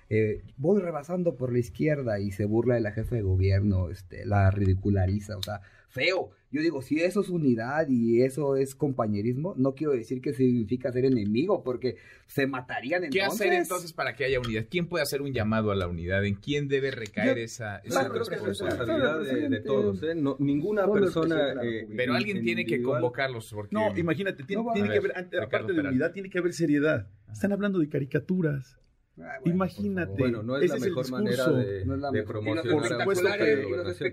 eh, 0.10 0.42
voy 0.58 0.82
rebasando 0.82 1.36
por 1.36 1.52
la 1.54 1.60
izquierda 1.60 2.20
y 2.20 2.32
se 2.32 2.46
burla 2.46 2.76
de 2.76 2.82
la 2.82 2.92
jefa 2.92 3.16
de 3.16 3.22
gobierno, 3.22 3.90
este, 3.90 4.26
la 4.26 4.50
ridiculariza, 4.52 5.38
o 5.38 5.42
sea, 5.44 5.62
feo. 5.90 6.32
Yo 6.52 6.62
digo, 6.64 6.82
si 6.82 7.00
eso 7.00 7.22
es 7.22 7.30
unidad 7.30 7.88
y 7.90 8.24
eso 8.24 8.56
es 8.56 8.74
compañerismo, 8.74 9.54
no 9.56 9.76
quiero 9.76 9.94
decir 9.94 10.20
que 10.20 10.34
significa 10.34 10.92
ser 10.92 11.06
enemigo, 11.06 11.64
porque 11.64 11.98
se 12.26 12.48
matarían 12.48 13.02
¿Qué 13.12 13.20
entonces. 13.20 13.42
hacer 13.42 13.54
entonces 13.54 13.94
para 13.94 14.16
que 14.16 14.26
haya 14.26 14.40
unidad? 14.40 14.66
¿Quién 14.68 14.88
puede 14.88 15.04
hacer 15.04 15.22
un 15.22 15.32
llamado 15.32 15.70
a 15.70 15.76
la 15.76 15.88
unidad? 15.88 16.26
¿En 16.26 16.34
quién 16.34 16.68
debe 16.68 16.90
recaer 16.90 17.38
Yo- 17.38 17.44
esa, 17.44 17.78
esa 17.78 18.00
Claro, 18.00 18.14
creo 18.16 18.26
que 18.26 18.36
es 18.36 18.42
responsabilidad? 18.42 19.20
de, 19.22 19.50
de 19.50 19.60
todos, 19.62 20.02
¿eh? 20.02 20.16
No, 20.16 20.38
ninguna 20.40 20.86
Solo 20.86 20.94
persona... 21.02 21.54
eh. 21.64 21.88
Pero 21.96 22.16
alguien 22.16 22.42
tiene 22.44 22.66
que 22.66 22.82
convocarlos. 22.82 23.52
Porque... 23.54 23.76
No, 23.76 23.96
imagínate, 23.96 24.44
tiene, 24.44 24.64
No 24.64 24.74
que 24.74 24.82
ver, 24.82 24.92
haber, 24.98 25.04
Ricardo 25.04 25.44
aparte 25.44 25.74
de 25.74 25.82
unidad, 25.82 26.12
tiene 26.14 26.32
que 26.32 26.40
haber 26.40 26.54
seriedad. 26.54 27.08
Están 27.32 27.52
hablando 27.52 27.78
de 27.78 27.88
caricaturas. 27.90 28.76
Ah, 29.22 29.38
bueno, 29.42 29.56
Imagínate. 29.56 30.14
Bueno, 30.18 30.44
no 30.44 30.58
es 30.58 30.64
Ese 30.64 30.70
la 30.74 30.78
es 30.78 30.84
el 30.84 30.90
mejor 30.90 31.04
discurso. 31.06 31.24
manera 31.24 31.50
de, 31.52 31.86
No 31.86 31.96
la 31.98 32.12
de 32.12 32.20
mejor. 32.20 32.32
promocionar. 32.34 33.06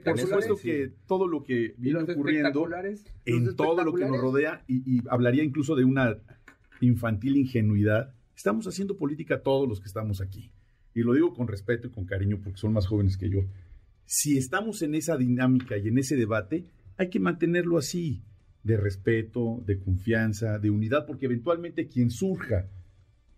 Por 0.04 0.18
supuesto 0.18 0.56
que 0.56 0.92
todo 1.06 1.28
lo 1.28 1.42
que 1.42 1.74
¿Y 1.78 1.80
viene 1.80 2.00
ocurriendo 2.00 2.68
en 3.24 3.44
¿Los 3.46 3.56
todo 3.56 3.84
lo 3.84 3.92
que 3.94 4.04
nos 4.04 4.18
rodea 4.20 4.64
y, 4.66 4.96
y 4.98 5.02
hablaría 5.08 5.42
incluso 5.44 5.74
de 5.74 5.84
una 5.84 6.18
infantil 6.80 7.36
ingenuidad. 7.36 8.12
Estamos 8.36 8.66
haciendo 8.66 8.96
política 8.96 9.42
todos 9.42 9.68
los 9.68 9.80
que 9.80 9.86
estamos 9.86 10.20
aquí. 10.20 10.50
Y 10.94 11.02
lo 11.02 11.14
digo 11.14 11.32
con 11.34 11.48
respeto 11.48 11.88
y 11.88 11.90
con 11.90 12.04
cariño 12.04 12.38
porque 12.42 12.58
son 12.58 12.72
más 12.72 12.86
jóvenes 12.86 13.16
que 13.16 13.28
yo. 13.30 13.40
Si 14.04 14.36
estamos 14.38 14.82
en 14.82 14.94
esa 14.94 15.16
dinámica 15.16 15.76
y 15.78 15.88
en 15.88 15.98
ese 15.98 16.16
debate, 16.16 16.66
hay 16.96 17.10
que 17.10 17.18
mantenerlo 17.20 17.76
así, 17.78 18.22
de 18.62 18.76
respeto, 18.76 19.62
de 19.66 19.78
confianza, 19.78 20.58
de 20.58 20.70
unidad, 20.70 21.06
porque 21.06 21.26
eventualmente 21.26 21.88
quien 21.88 22.10
surja 22.10 22.68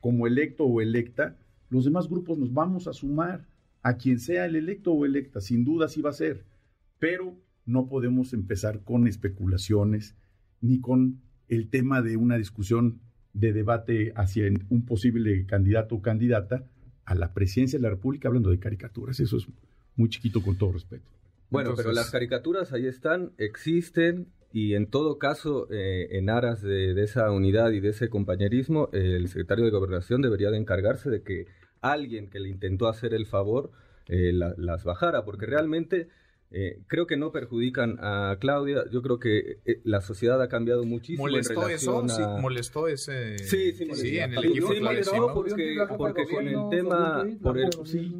como 0.00 0.26
electo 0.26 0.64
o 0.64 0.80
electa, 0.80 1.36
los 1.70 1.84
demás 1.84 2.08
grupos 2.08 2.38
nos 2.38 2.52
vamos 2.52 2.86
a 2.86 2.92
sumar 2.92 3.46
a 3.82 3.96
quien 3.96 4.18
sea 4.18 4.46
el 4.46 4.56
electo 4.56 4.92
o 4.92 5.04
electa, 5.04 5.40
sin 5.40 5.64
duda 5.64 5.88
sí 5.88 6.02
va 6.02 6.10
a 6.10 6.14
ser, 6.14 6.44
pero 6.98 7.36
no 7.64 7.86
podemos 7.86 8.32
empezar 8.32 8.82
con 8.82 9.06
especulaciones 9.06 10.14
ni 10.60 10.80
con 10.80 11.20
el 11.48 11.68
tema 11.68 12.02
de 12.02 12.16
una 12.16 12.36
discusión 12.36 13.00
de 13.32 13.52
debate 13.52 14.12
hacia 14.16 14.50
un 14.70 14.84
posible 14.84 15.46
candidato 15.46 15.96
o 15.96 16.02
candidata 16.02 16.64
a 17.04 17.14
la 17.14 17.32
presidencia 17.32 17.78
de 17.78 17.82
la 17.82 17.90
República 17.90 18.28
hablando 18.28 18.50
de 18.50 18.58
caricaturas. 18.58 19.20
Eso 19.20 19.36
es 19.36 19.46
muy 19.96 20.08
chiquito 20.08 20.42
con 20.42 20.56
todo 20.56 20.72
respeto. 20.72 21.04
Bueno, 21.50 21.74
pero 21.76 21.92
las 21.92 22.10
caricaturas 22.10 22.72
ahí 22.72 22.86
están, 22.86 23.32
existen 23.38 24.28
y 24.52 24.74
en 24.74 24.86
todo 24.86 25.18
caso, 25.18 25.68
eh, 25.70 26.08
en 26.12 26.30
aras 26.30 26.62
de, 26.62 26.94
de 26.94 27.02
esa 27.04 27.30
unidad 27.30 27.70
y 27.72 27.80
de 27.80 27.90
ese 27.90 28.08
compañerismo, 28.08 28.88
eh, 28.92 29.14
el 29.16 29.28
secretario 29.28 29.64
de 29.64 29.70
Gobernación 29.70 30.22
debería 30.22 30.50
de 30.50 30.56
encargarse 30.58 31.10
de 31.10 31.22
que 31.22 31.46
alguien 31.80 32.28
que 32.30 32.40
le 32.40 32.48
intentó 32.48 32.88
hacer 32.88 33.14
el 33.14 33.26
favor 33.26 33.70
eh, 34.08 34.32
la- 34.32 34.54
las 34.56 34.84
bajara, 34.84 35.24
porque 35.24 35.44
realmente 35.46 36.08
eh, 36.50 36.78
creo 36.86 37.06
que 37.06 37.18
no 37.18 37.30
perjudican 37.30 37.98
a 38.00 38.34
Claudia. 38.40 38.84
Yo 38.90 39.02
creo 39.02 39.18
que 39.18 39.58
eh, 39.66 39.80
la 39.84 40.00
sociedad 40.00 40.40
ha 40.40 40.48
cambiado 40.48 40.82
muchísimo 40.84 41.28
en 41.28 41.32
¿Molestó 41.34 41.68
eso? 41.68 42.08
Sí, 42.08 42.22
molestó 42.40 42.88
ese... 42.88 43.36
Sí, 43.36 43.72
sí, 43.72 43.84
molestó. 43.84 44.06
en 44.08 44.32
el 44.32 44.40
Sí, 44.40 44.48
equipo. 44.48 44.68
sí, 44.72 44.78
claro, 44.78 44.84
molestó 44.94 45.10
sí, 45.12 45.20
¿no? 45.20 45.34
porque- 45.34 45.76
porque 45.98 46.24
con 46.26 46.48
el 46.48 46.68
tema- 46.70 47.26
por 47.42 47.58
el- 47.58 47.68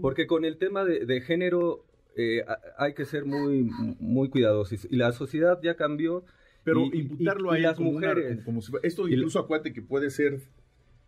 Porque 0.02 0.26
con 0.26 0.44
el 0.44 0.58
tema 0.58 0.84
de, 0.84 1.06
de 1.06 1.20
género 1.22 1.86
eh, 2.18 2.44
hay 2.76 2.92
que 2.94 3.04
ser 3.06 3.24
muy, 3.24 3.70
muy 4.00 4.28
cuidadosos. 4.28 4.86
Y 4.90 4.96
la 4.96 5.12
sociedad 5.12 5.58
ya 5.62 5.74
cambió. 5.76 6.24
Pero 6.64 6.80
Y- 6.92 6.98
imputarlo 6.98 7.52
y 7.52 7.54
a 7.54 7.56
él 7.56 7.62
las 7.62 7.76
como 7.76 7.90
una- 7.90 8.08
mujeres. 8.08 8.44
como 8.44 8.60
si- 8.60 8.72
esto 8.82 9.08
incluso 9.08 9.38
acuérdate 9.38 9.72
que 9.72 9.80
puede 9.80 10.10
ser 10.10 10.40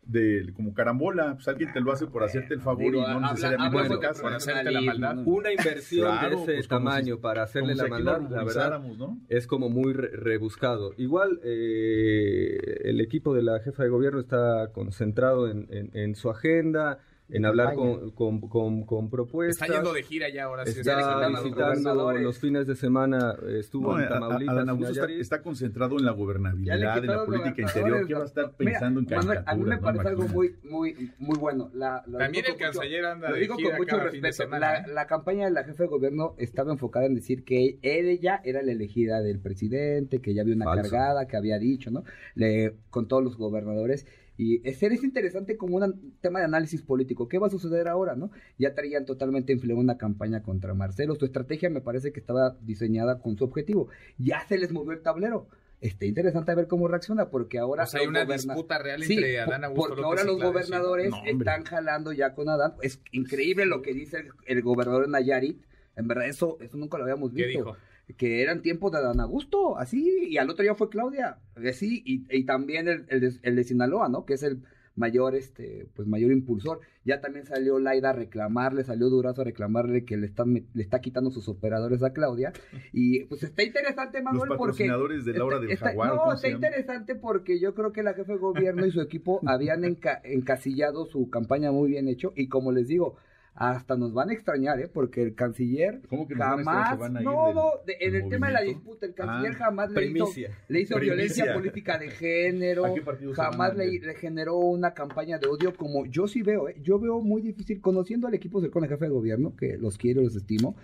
de 0.04 0.50
como 0.56 0.72
carambola, 0.72 1.34
pues 1.34 1.46
alguien 1.48 1.72
te 1.74 1.80
lo 1.80 1.92
hace 1.92 2.06
por 2.06 2.24
hacerte 2.24 2.54
el 2.54 2.60
favor 2.62 2.84
Digo, 2.84 2.98
y 2.98 3.00
no 3.02 3.06
habla- 3.08 3.30
necesariamente 3.32 3.76
habla 3.78 3.82
en 3.94 4.00
bueno, 4.00 4.20
por 4.22 4.32
hacerte 4.32 4.70
la 4.70 4.80
maldad. 4.80 5.18
Una 5.26 5.52
inversión 5.52 6.06
Claro, 6.08 6.28
de 6.38 6.42
ese 6.44 6.54
pues 6.54 6.68
tamaño 6.68 7.16
si- 7.16 7.20
para 7.20 7.42
hacerle 7.42 7.74
la 7.74 7.84
si 7.84 7.90
maldad, 7.90 8.20
la 8.30 8.44
verdad, 8.44 8.80
es 9.28 9.46
como 9.46 9.68
muy 9.68 9.92
re- 9.92 10.08
rebuscado. 10.16 10.94
Igual 10.96 11.40
eh, 11.44 12.80
el 12.84 13.00
equipo 13.00 13.34
de 13.34 13.42
la 13.42 13.60
jefa 13.60 13.82
de 13.82 13.88
gobierno 13.90 14.20
está 14.20 14.70
concentrado 14.72 15.48
en, 15.50 15.66
en- 15.70 15.90
en 15.92 16.14
su 16.14 16.30
agenda, 16.30 16.98
en 17.32 17.44
hablar 17.44 17.74
con, 17.74 18.10
con, 18.12 18.40
con- 18.40 18.84
con 18.84 19.10
propuestas. 19.10 19.62
Está 19.68 19.74
yendo 19.74 19.92
de 19.92 20.02
gira 20.02 20.28
ya 20.28 20.44
ahora. 20.44 20.64
sí, 20.66 20.80
Está 20.80 20.98
está 20.98 21.28
visitando 21.28 22.12
los 22.20 22.38
fines 22.38 22.66
de 22.66 22.76
semana, 22.76 23.34
eh, 23.46 23.58
estuvo 23.60 23.92
No, 23.92 23.98
en 23.98 24.04
a- 24.04 24.06
a- 24.06 24.10
Tamaulipas, 24.20 25.08
está, 25.10 25.42
concentrado 25.42 25.98
en 25.98 26.04
la 26.04 26.12
gobernabilidad, 26.12 26.98
en 26.98 27.06
la 27.06 27.24
política 27.24 27.62
interior. 27.62 28.06
¿Qué 28.06 28.14
va 28.14 28.22
a 28.22 28.26
estar 28.26 28.44
doctor. 28.46 28.66
Mira, 28.66 28.78
pensando 28.80 29.00
en 29.00 29.06
Manuel, 29.16 29.38
a 29.46 29.54
mí 29.54 29.64
me 29.64 29.76
no? 29.76 29.80
parece 29.82 30.08
algo 30.08 30.28
muy, 30.28 30.54
muy, 30.64 31.10
muy 31.18 31.38
bueno. 31.38 31.70
La, 31.74 32.02
lo 32.06 32.18
También 32.18 32.44
el 32.46 32.52
mucho- 32.52 32.64
canciller 32.64 33.04
anda 33.04 33.28
Lo 33.28 33.34
de 33.34 33.40
digo 33.40 33.56
gira 33.56 33.70
con 33.70 33.78
mucho 33.78 33.96
cada 33.96 34.10
fin 34.10 34.20
de 34.22 34.28
respeto. 34.28 34.48
semana. 34.48 34.72
La, 34.72 34.78
¿eh? 34.80 34.84
la 34.92 35.06
campaña 35.06 35.44
de 35.46 35.50
la 35.52 35.64
jefa 35.64 35.82
de 35.84 35.88
gobierno 35.88 36.34
estaba 36.38 36.72
enfocada 36.72 37.06
en 37.06 37.14
decir 37.14 37.44
que 37.44 37.78
ella 37.82 38.40
era 38.44 38.62
la 38.62 38.72
elegida 38.72 39.20
del 39.20 39.40
presidente, 39.40 40.20
que 40.20 40.34
ya 40.34 40.42
había 40.42 40.54
una 40.54 40.64
Falso. 40.66 40.90
cargada, 40.90 41.26
que 41.26 41.36
había 41.36 41.58
dicho, 41.58 41.90
¿no? 41.90 42.04
Le, 42.34 42.74
con 42.90 43.08
todos 43.08 43.22
los 43.22 43.36
gobernadores. 43.36 44.06
Y 44.42 44.66
es, 44.66 44.83
es 44.83 45.05
interesante 45.05 45.59
como 45.59 45.76
un 45.76 46.14
tema 46.22 46.38
de 46.38 46.46
análisis 46.46 46.81
político. 46.81 47.29
¿Qué 47.29 47.38
va 47.38 47.48
a 47.48 47.50
suceder 47.50 47.88
ahora, 47.88 48.16
no? 48.16 48.31
Ya 48.57 48.72
traían 48.74 49.05
totalmente 49.05 49.53
influida 49.53 49.76
una 49.79 49.98
campaña 49.98 50.42
contra 50.42 50.72
Marcelo. 50.72 51.14
Su 51.16 51.26
estrategia 51.26 51.68
me 51.68 51.83
parece 51.83 52.11
que 52.11 52.20
estaba 52.20 52.57
diseñada 52.62 53.18
con 53.20 53.37
su 53.37 53.44
objetivo. 53.44 53.88
Ya 54.16 54.40
se 54.48 54.57
les 54.57 54.72
movió 54.72 54.92
el 54.92 55.03
tablero. 55.03 55.46
Está 55.83 56.07
interesante 56.07 56.55
ver 56.55 56.68
cómo 56.68 56.88
reacciona, 56.88 57.29
porque 57.29 57.59
ahora. 57.59 57.83
O 57.85 57.87
sea, 57.87 58.00
hay 58.00 58.07
los 58.07 58.12
una 58.12 58.24
goberna- 58.24 58.55
disputa 58.55 58.79
real 58.79 59.03
Sí, 59.03 59.12
entre 59.14 59.40
Adán 59.40 59.64
Augusto 59.64 59.88
porque 59.90 60.00
López 60.03 60.20
ahora 60.20 60.33
los 60.33 60.42
gobernadores. 60.42 61.11
No, 61.11 61.24
están 61.26 61.64
jalando 61.64 62.12
ya 62.12 62.35
con 62.35 62.48
Adán. 62.48 62.74
Es 62.81 62.98
increíble 63.12 63.66
lo 63.66 63.83
que 63.83 63.92
dice 63.92 64.20
el, 64.20 64.29
el 64.46 64.62
gobernador 64.62 65.05
de 65.05 65.11
Nayarit. 65.12 65.62
En 65.96 66.09
verdad, 66.09 66.29
eso, 66.29 66.57
eso 66.61 66.79
nunca 66.79 66.96
lo 66.96 67.05
habíamos 67.05 67.33
¿Qué 67.35 67.44
visto. 67.44 67.59
dijo? 67.59 67.76
Que 68.16 68.42
eran 68.42 68.62
tiempos 68.62 68.92
de 68.92 68.98
Adán 68.98 69.20
Augusto, 69.20 69.78
así, 69.78 70.26
y 70.28 70.38
al 70.38 70.50
otro 70.50 70.62
día 70.62 70.74
fue 70.74 70.88
Claudia, 70.90 71.38
así, 71.68 72.02
y, 72.04 72.24
y 72.30 72.44
también 72.44 72.88
el, 72.88 73.04
el 73.08 73.20
de, 73.20 73.32
el 73.42 73.56
de 73.56 73.64
Sinaloa, 73.64 74.08
¿no? 74.08 74.24
Que 74.24 74.34
es 74.34 74.42
el 74.42 74.62
mayor, 74.96 75.34
este, 75.34 75.86
pues 75.94 76.06
mayor 76.08 76.30
impulsor. 76.32 76.80
Ya 77.04 77.20
también 77.22 77.46
salió 77.46 77.78
Laida 77.78 78.10
a 78.10 78.12
reclamarle, 78.12 78.84
salió 78.84 79.08
Durazo 79.08 79.40
a 79.40 79.44
reclamarle 79.44 80.04
que 80.04 80.18
le 80.18 80.26
están, 80.26 80.52
le 80.52 80.82
está 80.82 81.00
quitando 81.00 81.30
sus 81.30 81.48
operadores 81.48 82.02
a 82.02 82.12
Claudia. 82.12 82.52
Y 82.92 83.24
pues 83.24 83.42
está 83.42 83.62
interesante, 83.62 84.18
Los 84.18 84.24
Manuel, 84.24 84.48
porque... 84.48 84.58
patrocinadores 84.84 85.24
de 85.24 85.32
la 85.32 85.44
hora 85.44 85.58
del 85.58 85.70
Está- 85.70 85.86
jaguar. 85.90 86.10
No, 86.10 86.16
¿cómo 86.18 86.32
está 86.34 86.48
interesante 86.48 87.14
porque 87.14 87.58
yo 87.58 87.74
creo 87.74 87.92
que 87.92 88.02
la 88.02 88.12
jefe 88.12 88.32
de 88.32 88.38
gobierno 88.38 88.84
y 88.84 88.90
su 88.90 89.00
equipo 89.00 89.40
habían 89.46 89.82
enca- 89.84 90.20
encasillado 90.24 91.06
su 91.06 91.30
campaña 91.30 91.70
muy 91.72 91.88
bien 91.90 92.06
hecho 92.08 92.32
y 92.36 92.48
como 92.48 92.70
les 92.72 92.88
digo, 92.88 93.16
hasta 93.54 93.96
nos 93.96 94.12
van 94.14 94.30
a 94.30 94.32
extrañar, 94.32 94.80
¿eh? 94.80 94.88
Porque 94.92 95.22
el 95.22 95.34
canciller 95.34 96.00
¿Cómo 96.08 96.26
que 96.26 96.34
jamás, 96.34 96.90
¿Se 96.90 96.96
van 96.96 97.16
a 97.16 97.20
ir 97.20 97.24
no, 97.26 97.52
no, 97.52 97.70
de- 97.86 97.96
en 98.00 98.14
el 98.14 98.28
tema 98.28 98.46
de 98.46 98.52
la 98.54 98.62
disputa, 98.62 99.06
el 99.06 99.14
canciller 99.14 99.52
Ah, 99.52 99.64
jamás 99.64 99.90
le 99.90 100.06
hizo, 100.06 100.28
le 100.68 100.80
hizo 100.80 100.98
violencia 100.98 101.52
política 101.52 101.98
de 101.98 102.10
género, 102.10 102.86
¿A 102.86 102.94
qué 102.94 103.02
partido 103.02 103.34
se 103.34 103.40
van 103.40 103.50
jamás 103.52 103.76
le, 103.76 104.14
generó 104.14 104.56
una 104.56 104.94
campaña 104.94 105.38
de 105.38 105.48
odio 105.48 105.74
como 105.76 106.06
yo 106.06 106.26
sí 106.28 106.42
veo, 106.42 106.68
¿eh? 106.68 106.76
yo 106.82 106.98
veo 106.98 107.20
muy 107.20 107.42
difícil, 107.42 107.80
conociendo 107.80 108.28
al 108.28 108.34
equipo 108.34 108.60
del 108.60 108.70
jefe 108.72 109.04
de 109.04 109.10
gobierno, 109.10 109.54
que 109.56 109.76
los 109.76 109.98
quiero, 109.98 110.22
los 110.22 110.36
estimo, 110.36 110.76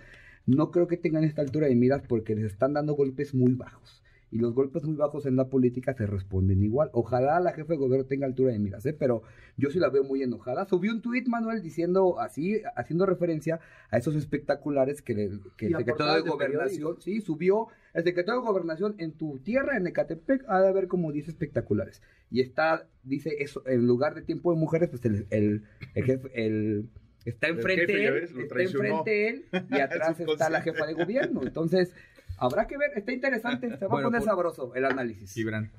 no 0.45 0.71
creo 0.71 0.87
que 0.87 0.97
tengan 0.97 1.23
esta 1.23 1.41
altura 1.41 1.67
de 1.67 1.75
miras 1.75 2.01
porque 2.07 2.35
les 2.35 2.45
están 2.45 2.73
dando 2.73 2.93
golpes 2.93 3.33
muy 3.33 3.53
bajos. 3.53 4.03
Y 4.29 4.39
los 4.39 4.53
golpes 4.53 4.83
muy 4.83 4.95
bajos 4.97 5.25
en 5.25 5.37
la 5.37 5.47
política 5.47 5.93
se 5.93 6.05
responden 6.05 6.61
igual. 6.61 6.89
Ojalá 6.91 7.39
la 7.39 7.53
jefe 7.53 7.73
de 7.73 7.77
gobierno 7.79 8.05
tenga 8.05 8.25
altura 8.25 8.51
de 8.51 8.59
miras, 8.59 8.85
¿eh? 8.85 8.91
pero 8.93 9.23
yo 9.55 9.69
sí 9.69 9.79
la 9.79 9.89
veo 9.89 10.03
muy 10.03 10.21
enojada. 10.21 10.65
Subió 10.65 10.91
un 10.91 11.01
tuit, 11.01 11.27
Manuel, 11.29 11.61
diciendo 11.61 12.19
así, 12.19 12.61
haciendo 12.75 13.05
referencia 13.05 13.61
a 13.89 13.97
esos 13.97 14.15
espectaculares 14.15 15.01
que, 15.01 15.13
le- 15.13 15.29
que 15.55 15.67
el 15.67 15.75
secretario 15.77 15.77
de 15.77 15.85
portadas 15.85 16.23
de 16.25 16.29
Gobernación, 16.29 16.97
sí, 16.99 17.21
subió 17.21 17.67
el 17.93 18.03
secretario 18.03 18.41
de 18.41 18.47
Gobernación 18.47 18.95
en 18.97 19.13
tu 19.13 19.39
tierra, 19.39 19.77
en 19.77 19.87
Ecatepec, 19.87 20.43
ha 20.49 20.59
de 20.61 20.67
haber 20.67 20.87
como 20.87 21.11
10 21.13 21.29
espectaculares. 21.29 22.01
Y 22.29 22.41
está, 22.41 22.85
dice 23.03 23.31
eso, 23.39 23.63
en 23.65 23.87
lugar 23.87 24.13
de 24.13 24.23
tiempo 24.23 24.51
de 24.53 24.59
mujeres, 24.59 24.89
pues 24.89 25.05
el, 25.05 25.25
el, 25.29 25.63
el 25.95 26.03
jefe, 26.03 26.29
el... 26.33 26.89
Está 27.23 27.47
enfrente 27.47 27.87
jefe, 27.87 28.05
él, 28.07 28.13
ves, 28.13 28.31
está 28.37 28.61
enfrente 28.61 29.29
él 29.29 29.45
y 29.71 29.75
atrás 29.79 30.19
está 30.19 30.49
la 30.49 30.61
jefa 30.61 30.85
de 30.85 30.93
gobierno. 30.93 31.41
Entonces, 31.43 31.93
habrá 32.37 32.67
que 32.67 32.77
ver, 32.77 32.91
está 32.95 33.11
interesante, 33.11 33.69
se 33.77 33.85
va 33.85 33.87
Bueno, 33.95 34.07
a 34.07 34.09
poner 34.11 34.21
por- 34.21 34.29
sabroso 34.29 34.75
el 34.75 34.85
análisis. 34.85 35.33
Gibran. 35.33 35.71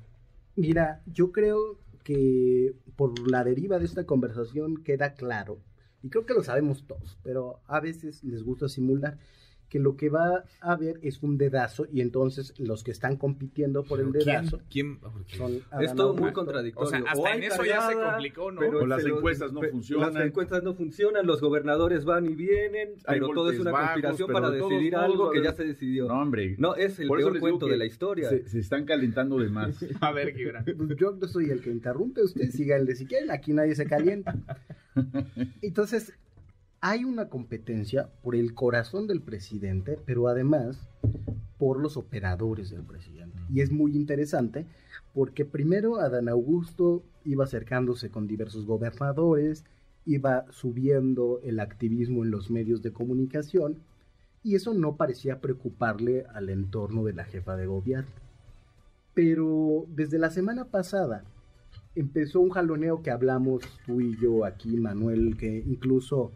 Mira, 0.55 1.01
yo 1.05 1.31
creo 1.31 1.79
que 2.03 2.73
por 2.95 3.29
la 3.29 3.43
deriva 3.43 3.79
de 3.79 3.85
esta 3.85 4.05
conversación 4.05 4.83
queda 4.83 5.13
claro, 5.13 5.59
y 6.01 6.09
creo 6.09 6.25
que 6.25 6.33
lo 6.33 6.43
sabemos 6.43 6.85
todos, 6.87 7.17
pero 7.23 7.59
a 7.67 7.79
veces 7.79 8.23
les 8.23 8.43
gusta 8.43 8.67
simular, 8.69 9.17
que 9.69 9.79
lo 9.79 9.95
que 9.95 10.09
va 10.09 10.43
a 10.61 10.71
haber 10.71 10.99
es 11.03 11.21
un 11.23 11.37
dedazo 11.37 11.85
y 11.91 12.01
entonces 12.01 12.53
los 12.59 12.83
que 12.83 12.91
están 12.91 13.17
compitiendo 13.17 13.83
por 13.83 13.99
el 13.99 14.11
¿Quién- 14.11 14.25
dedazo 14.25 14.61
¿Quién? 14.69 14.99
Porque- 14.99 15.37
son 15.37 15.53
Es 15.79 15.93
todo 15.95 16.13
muy 16.13 16.29
Augusto, 16.29 16.41
O 16.41 16.45
contradictorio. 16.45 16.89
sea, 16.89 17.03
hasta 17.07 17.35
en 17.35 17.43
eso 17.43 17.63
ya 17.63 17.87
se 17.87 17.93
complicó, 17.93 18.51
¿no? 18.51 18.59
pero 18.59 18.79
O 18.81 18.85
las 18.87 19.05
encuestas 19.05 19.53
no 19.53 19.61
funcionan. 19.61 20.13
Las 20.13 20.25
encuestas 20.25 20.63
no 20.63 20.73
funcionan, 20.73 21.25
los 21.27 21.39
gobernadores 21.41 22.03
van 22.05 22.25
y 22.25 22.33
vienen, 22.35 22.89
Hay 23.05 23.19
pero 23.19 23.29
todo 23.33 23.51
es 23.51 23.59
una 23.59 23.71
bajos, 23.71 23.87
conspiración 23.91 24.31
para 24.31 24.49
de 24.51 24.57
decidir 24.57 24.95
algo 24.95 25.31
que 25.31 25.43
ya 25.43 25.53
se 25.53 25.63
decidió. 25.63 26.07
No, 26.07 26.19
hombre. 26.21 26.55
No, 26.57 26.75
es 26.75 26.99
el 26.99 27.07
peor 27.09 27.39
cuento 27.39 27.67
de 27.67 27.77
la 27.77 27.85
historia. 27.85 28.27
Se, 28.29 28.47
se 28.47 28.59
están 28.59 28.85
calentando 28.85 29.37
de 29.37 29.49
más. 29.49 29.77
A 30.01 30.11
ver, 30.11 30.35
Gibran. 30.35 30.65
Pues 30.77 30.95
yo 30.97 31.11
no 31.11 31.27
soy 31.27 31.49
el 31.51 31.61
que 31.61 31.69
interrumpe, 31.69 32.23
usted 32.23 32.49
síganle 32.51 32.95
si 32.95 33.05
quieren, 33.05 33.29
aquí 33.31 33.53
nadie 33.53 33.75
se 33.75 33.85
calienta. 33.85 34.35
Entonces, 35.61 36.13
hay 36.81 37.03
una 37.03 37.29
competencia 37.29 38.09
por 38.21 38.35
el 38.35 38.53
corazón 38.53 39.07
del 39.07 39.21
presidente, 39.21 39.99
pero 40.05 40.27
además 40.27 40.77
por 41.57 41.79
los 41.79 41.97
operadores 41.97 42.69
del 42.69 42.83
presidente. 42.83 43.37
Y 43.49 43.61
es 43.61 43.71
muy 43.71 43.95
interesante 43.95 44.65
porque 45.13 45.43
primero 45.43 45.99
Adán 45.99 46.29
Augusto 46.29 47.03
iba 47.25 47.43
acercándose 47.43 48.09
con 48.09 48.27
diversos 48.27 48.65
gobernadores, 48.65 49.65
iba 50.05 50.45
subiendo 50.51 51.41
el 51.43 51.59
activismo 51.59 52.23
en 52.23 52.31
los 52.31 52.49
medios 52.49 52.81
de 52.81 52.93
comunicación 52.93 53.79
y 54.41 54.55
eso 54.55 54.73
no 54.73 54.95
parecía 54.95 55.41
preocuparle 55.41 56.25
al 56.33 56.49
entorno 56.49 57.03
de 57.03 57.13
la 57.13 57.25
jefa 57.25 57.57
de 57.57 57.65
gobierno. 57.65 58.09
Pero 59.13 59.85
desde 59.89 60.17
la 60.17 60.29
semana 60.29 60.65
pasada 60.65 61.25
empezó 61.93 62.39
un 62.39 62.51
jaloneo 62.51 63.01
que 63.03 63.11
hablamos 63.11 63.63
tú 63.85 63.99
y 63.99 64.17
yo 64.17 64.45
aquí, 64.45 64.77
Manuel, 64.77 65.35
que 65.35 65.57
incluso 65.67 66.31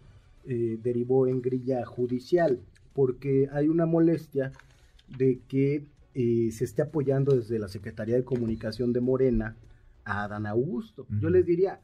eh, 0.46 0.78
derivó 0.82 1.28
en 1.28 1.42
grilla 1.42 1.86
judicial, 1.86 2.60
porque 2.94 3.50
hay 3.52 3.68
una 3.68 3.86
molestia 3.86 4.52
de 5.18 5.42
que 5.48 5.86
eh, 6.14 6.50
se 6.52 6.66
esté 6.66 6.82
apoyando 6.82 7.36
desde 7.36 7.60
la 7.60 7.68
Secretaría 7.68 8.16
de 8.16 8.24
Comunicación 8.24 8.94
de 8.94 9.02
Morena 9.02 9.56
a 10.06 10.24
Adán 10.24 10.46
Augusto. 10.46 11.08
Yo 11.20 11.30
les 11.30 11.46
diría, 11.46 11.80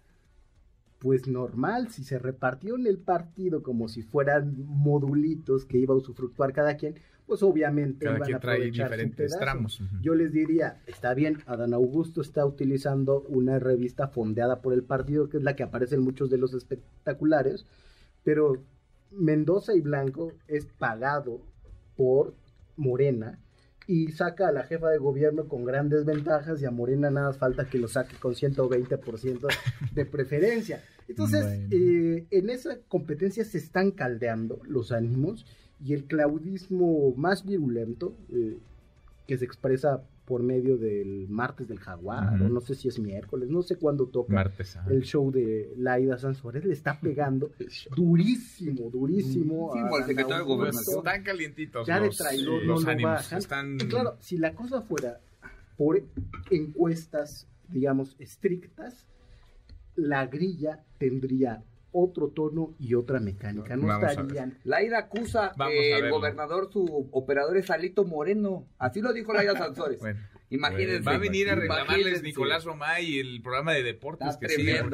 pues 1.00 1.28
normal, 1.28 1.90
si 1.90 2.04
se 2.04 2.20
repartió 2.20 2.76
en 2.76 2.86
el 2.86 2.98
partido 2.98 3.64
como 3.64 3.88
si 3.88 4.04
fueran 4.04 4.56
modulitos 4.68 5.66
que 5.66 5.78
iba 5.78 5.94
a 5.94 5.98
usufructuar 5.98 6.54
cada 6.54 6.76
quien, 6.76 6.96
pues 7.26 7.44
obviamente 7.44 8.06
Cada 8.06 8.18
iban 8.18 8.24
a 8.24 8.26
quien 8.26 8.40
trae 8.40 8.56
aprovechar 8.56 8.90
diferentes 8.90 9.38
tramos. 9.38 9.82
Yo 10.02 10.16
les 10.16 10.34
diría, 10.34 10.82
está 10.88 11.14
bien, 11.14 11.38
Adán 11.46 11.74
Augusto 11.74 12.22
está 12.22 12.46
utilizando 12.46 13.22
una 13.30 13.60
revista 13.60 14.08
fondeada 14.08 14.62
por 14.62 14.74
el 14.74 14.84
partido, 14.84 15.30
que 15.30 15.38
es 15.38 15.44
la 15.44 15.56
que 15.56 15.64
aparece 15.64 15.96
en 15.96 16.02
muchos 16.02 16.30
de 16.30 16.38
los 16.38 16.54
espectaculares, 16.54 17.66
pero 18.30 18.62
Mendoza 19.10 19.74
y 19.74 19.82
Blanco 19.82 20.34
es 20.48 20.68
pagado 20.68 21.42
por 21.98 22.36
Morena 22.78 23.40
y 23.88 24.12
saca 24.12 24.50
a 24.50 24.52
la 24.52 24.66
jefa 24.66 24.90
de 24.92 25.00
gobierno 25.00 25.48
con 25.48 25.66
grandes 25.66 26.06
ventajas 26.06 26.62
y 26.62 26.66
a 26.66 26.70
Morena 26.70 27.10
nada 27.10 27.34
falta 27.34 27.68
que 27.68 27.80
lo 27.80 27.88
saque 27.88 28.16
con 28.18 28.36
120% 28.36 29.48
de 29.96 30.06
preferencia. 30.06 30.84
Entonces, 31.08 31.44
Bueno. 31.44 31.68
eh, 31.72 32.28
en 32.30 32.52
esa 32.52 32.78
competencia 32.88 33.44
se 33.46 33.58
están 33.58 33.90
caldeando 33.90 34.60
los 34.68 34.92
ánimos 34.92 35.48
y 35.84 35.94
el 35.96 36.04
claudismo 36.06 37.16
más 37.16 37.44
virulento, 37.48 38.16
eh, 38.32 38.60
que 39.26 39.40
se 39.40 39.46
expresa 39.46 40.04
por 40.30 40.44
medio 40.44 40.78
del 40.78 41.28
martes 41.28 41.68
del 41.68 41.80
jaguar, 41.80 42.40
o 42.40 42.48
no 42.50 42.62
sé 42.62 42.76
si 42.76 42.88
es 42.88 43.00
miércoles, 43.00 43.50
no 43.50 43.64
sé 43.64 43.78
cuándo 43.78 44.06
toca 44.10 44.32
Martes. 44.32 44.78
el 44.88 45.02
show 45.02 45.32
de 45.32 45.74
Laida 45.76 46.20
Sansores, 46.20 46.64
le 46.64 46.74
está 46.74 47.00
pegando 47.02 47.50
durísimo, 47.96 48.92
durísimo. 48.92 49.72
Sí, 49.74 49.80
el 49.98 50.06
secretario 50.06 50.46
de 50.58 50.70
están 50.70 51.24
calientitos 51.24 51.88
Ya 51.88 52.00
de 52.00 52.06
los, 52.06 52.18
traidor 52.18 52.64
los 52.64 52.82
no 52.82 52.86
lo 52.86 52.92
ánimos. 52.92 53.12
bajan. 53.12 53.40
Están... 53.40 53.76
Y 53.82 53.88
claro, 53.88 54.18
si 54.20 54.38
la 54.38 54.54
cosa 54.54 54.84
fuera 54.84 55.20
por 55.76 56.00
encuestas, 56.52 57.48
digamos, 57.68 58.16
estrictas, 58.20 59.08
la 59.96 60.28
grilla 60.28 60.84
tendría 61.00 61.64
otro 61.92 62.30
tono 62.30 62.76
y 62.80 62.94
otra 62.94 63.20
mecánica. 63.20 63.76
No 63.76 63.88
Vamos 63.88 64.10
estarían. 64.12 64.58
Laida 64.64 65.00
acusa 65.00 65.52
que 65.58 65.94
a 65.94 65.98
el 66.00 66.10
gobernador, 66.12 66.70
su 66.72 67.10
operador 67.12 67.58
es 67.58 67.70
Alito 67.70 68.06
Moreno. 68.06 68.68
Así 68.78 69.02
lo 69.02 69.14
dijo 69.14 69.34
Laida 69.34 69.58
Sansores. 69.58 70.00
Bueno, 70.50 70.68
Imagínense. 70.72 71.02
va 71.08 71.14
a 71.14 71.18
venir 71.20 71.48
a 71.52 71.54
reclamarles. 71.54 72.24
Nicolás 72.24 72.64
Romay 72.64 73.20
el 73.20 73.40
programa 73.44 73.72
de 73.74 73.84
deportes 73.84 74.30
Está 74.30 74.40
que 74.40 74.50
sigue 74.50 74.82
tremendo. 74.82 74.90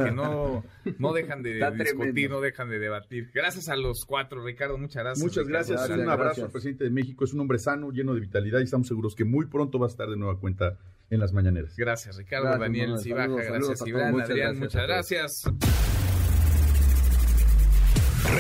porque 0.83 0.91
no, 0.91 0.99
no 0.99 1.13
dejan 1.13 1.43
de 1.43 1.53
Está 1.53 1.71
discutir, 1.71 1.95
tremendo. 2.13 2.35
no 2.35 2.41
dejan 2.41 2.69
de 2.69 2.79
debatir. 2.79 3.31
Gracias 3.33 3.69
a 3.69 3.77
los 3.77 4.03
cuatro, 4.03 4.43
Ricardo, 4.43 4.77
muchas 4.77 5.01
gracias. 5.03 5.23
Muchas 5.23 5.47
gracias. 5.47 5.77
Gracias, 5.79 5.97
un 5.97 6.09
abrazo 6.09 6.23
gracias. 6.25 6.45
al 6.47 6.51
presidente 6.51 6.83
de 6.83 6.89
México. 6.89 7.23
Es 7.23 7.33
un 7.33 7.39
hombre 7.39 7.57
sano, 7.59 7.91
lleno 7.91 8.13
de 8.13 8.19
vitalidad 8.19 8.59
y 8.59 8.63
estamos 8.63 8.85
seguros 8.87 9.15
que 9.15 9.23
muy 9.23 9.45
pronto 9.45 9.79
va 9.79 9.85
a 9.85 9.89
estar 9.89 10.09
de 10.09 10.17
nueva 10.17 10.37
cuenta 10.41 10.77
en 11.09 11.21
las 11.21 11.31
mañaneras. 11.31 11.73
Gracias, 11.77 12.17
Ricardo, 12.17 12.47
Gracias, 12.47 12.59
Daniel 12.59 12.97
saludos 12.97 13.47
gracias. 13.47 13.87
Iván, 13.87 14.19
Adrián, 14.21 14.59
muchas 14.59 14.83
gracias. 14.87 16.04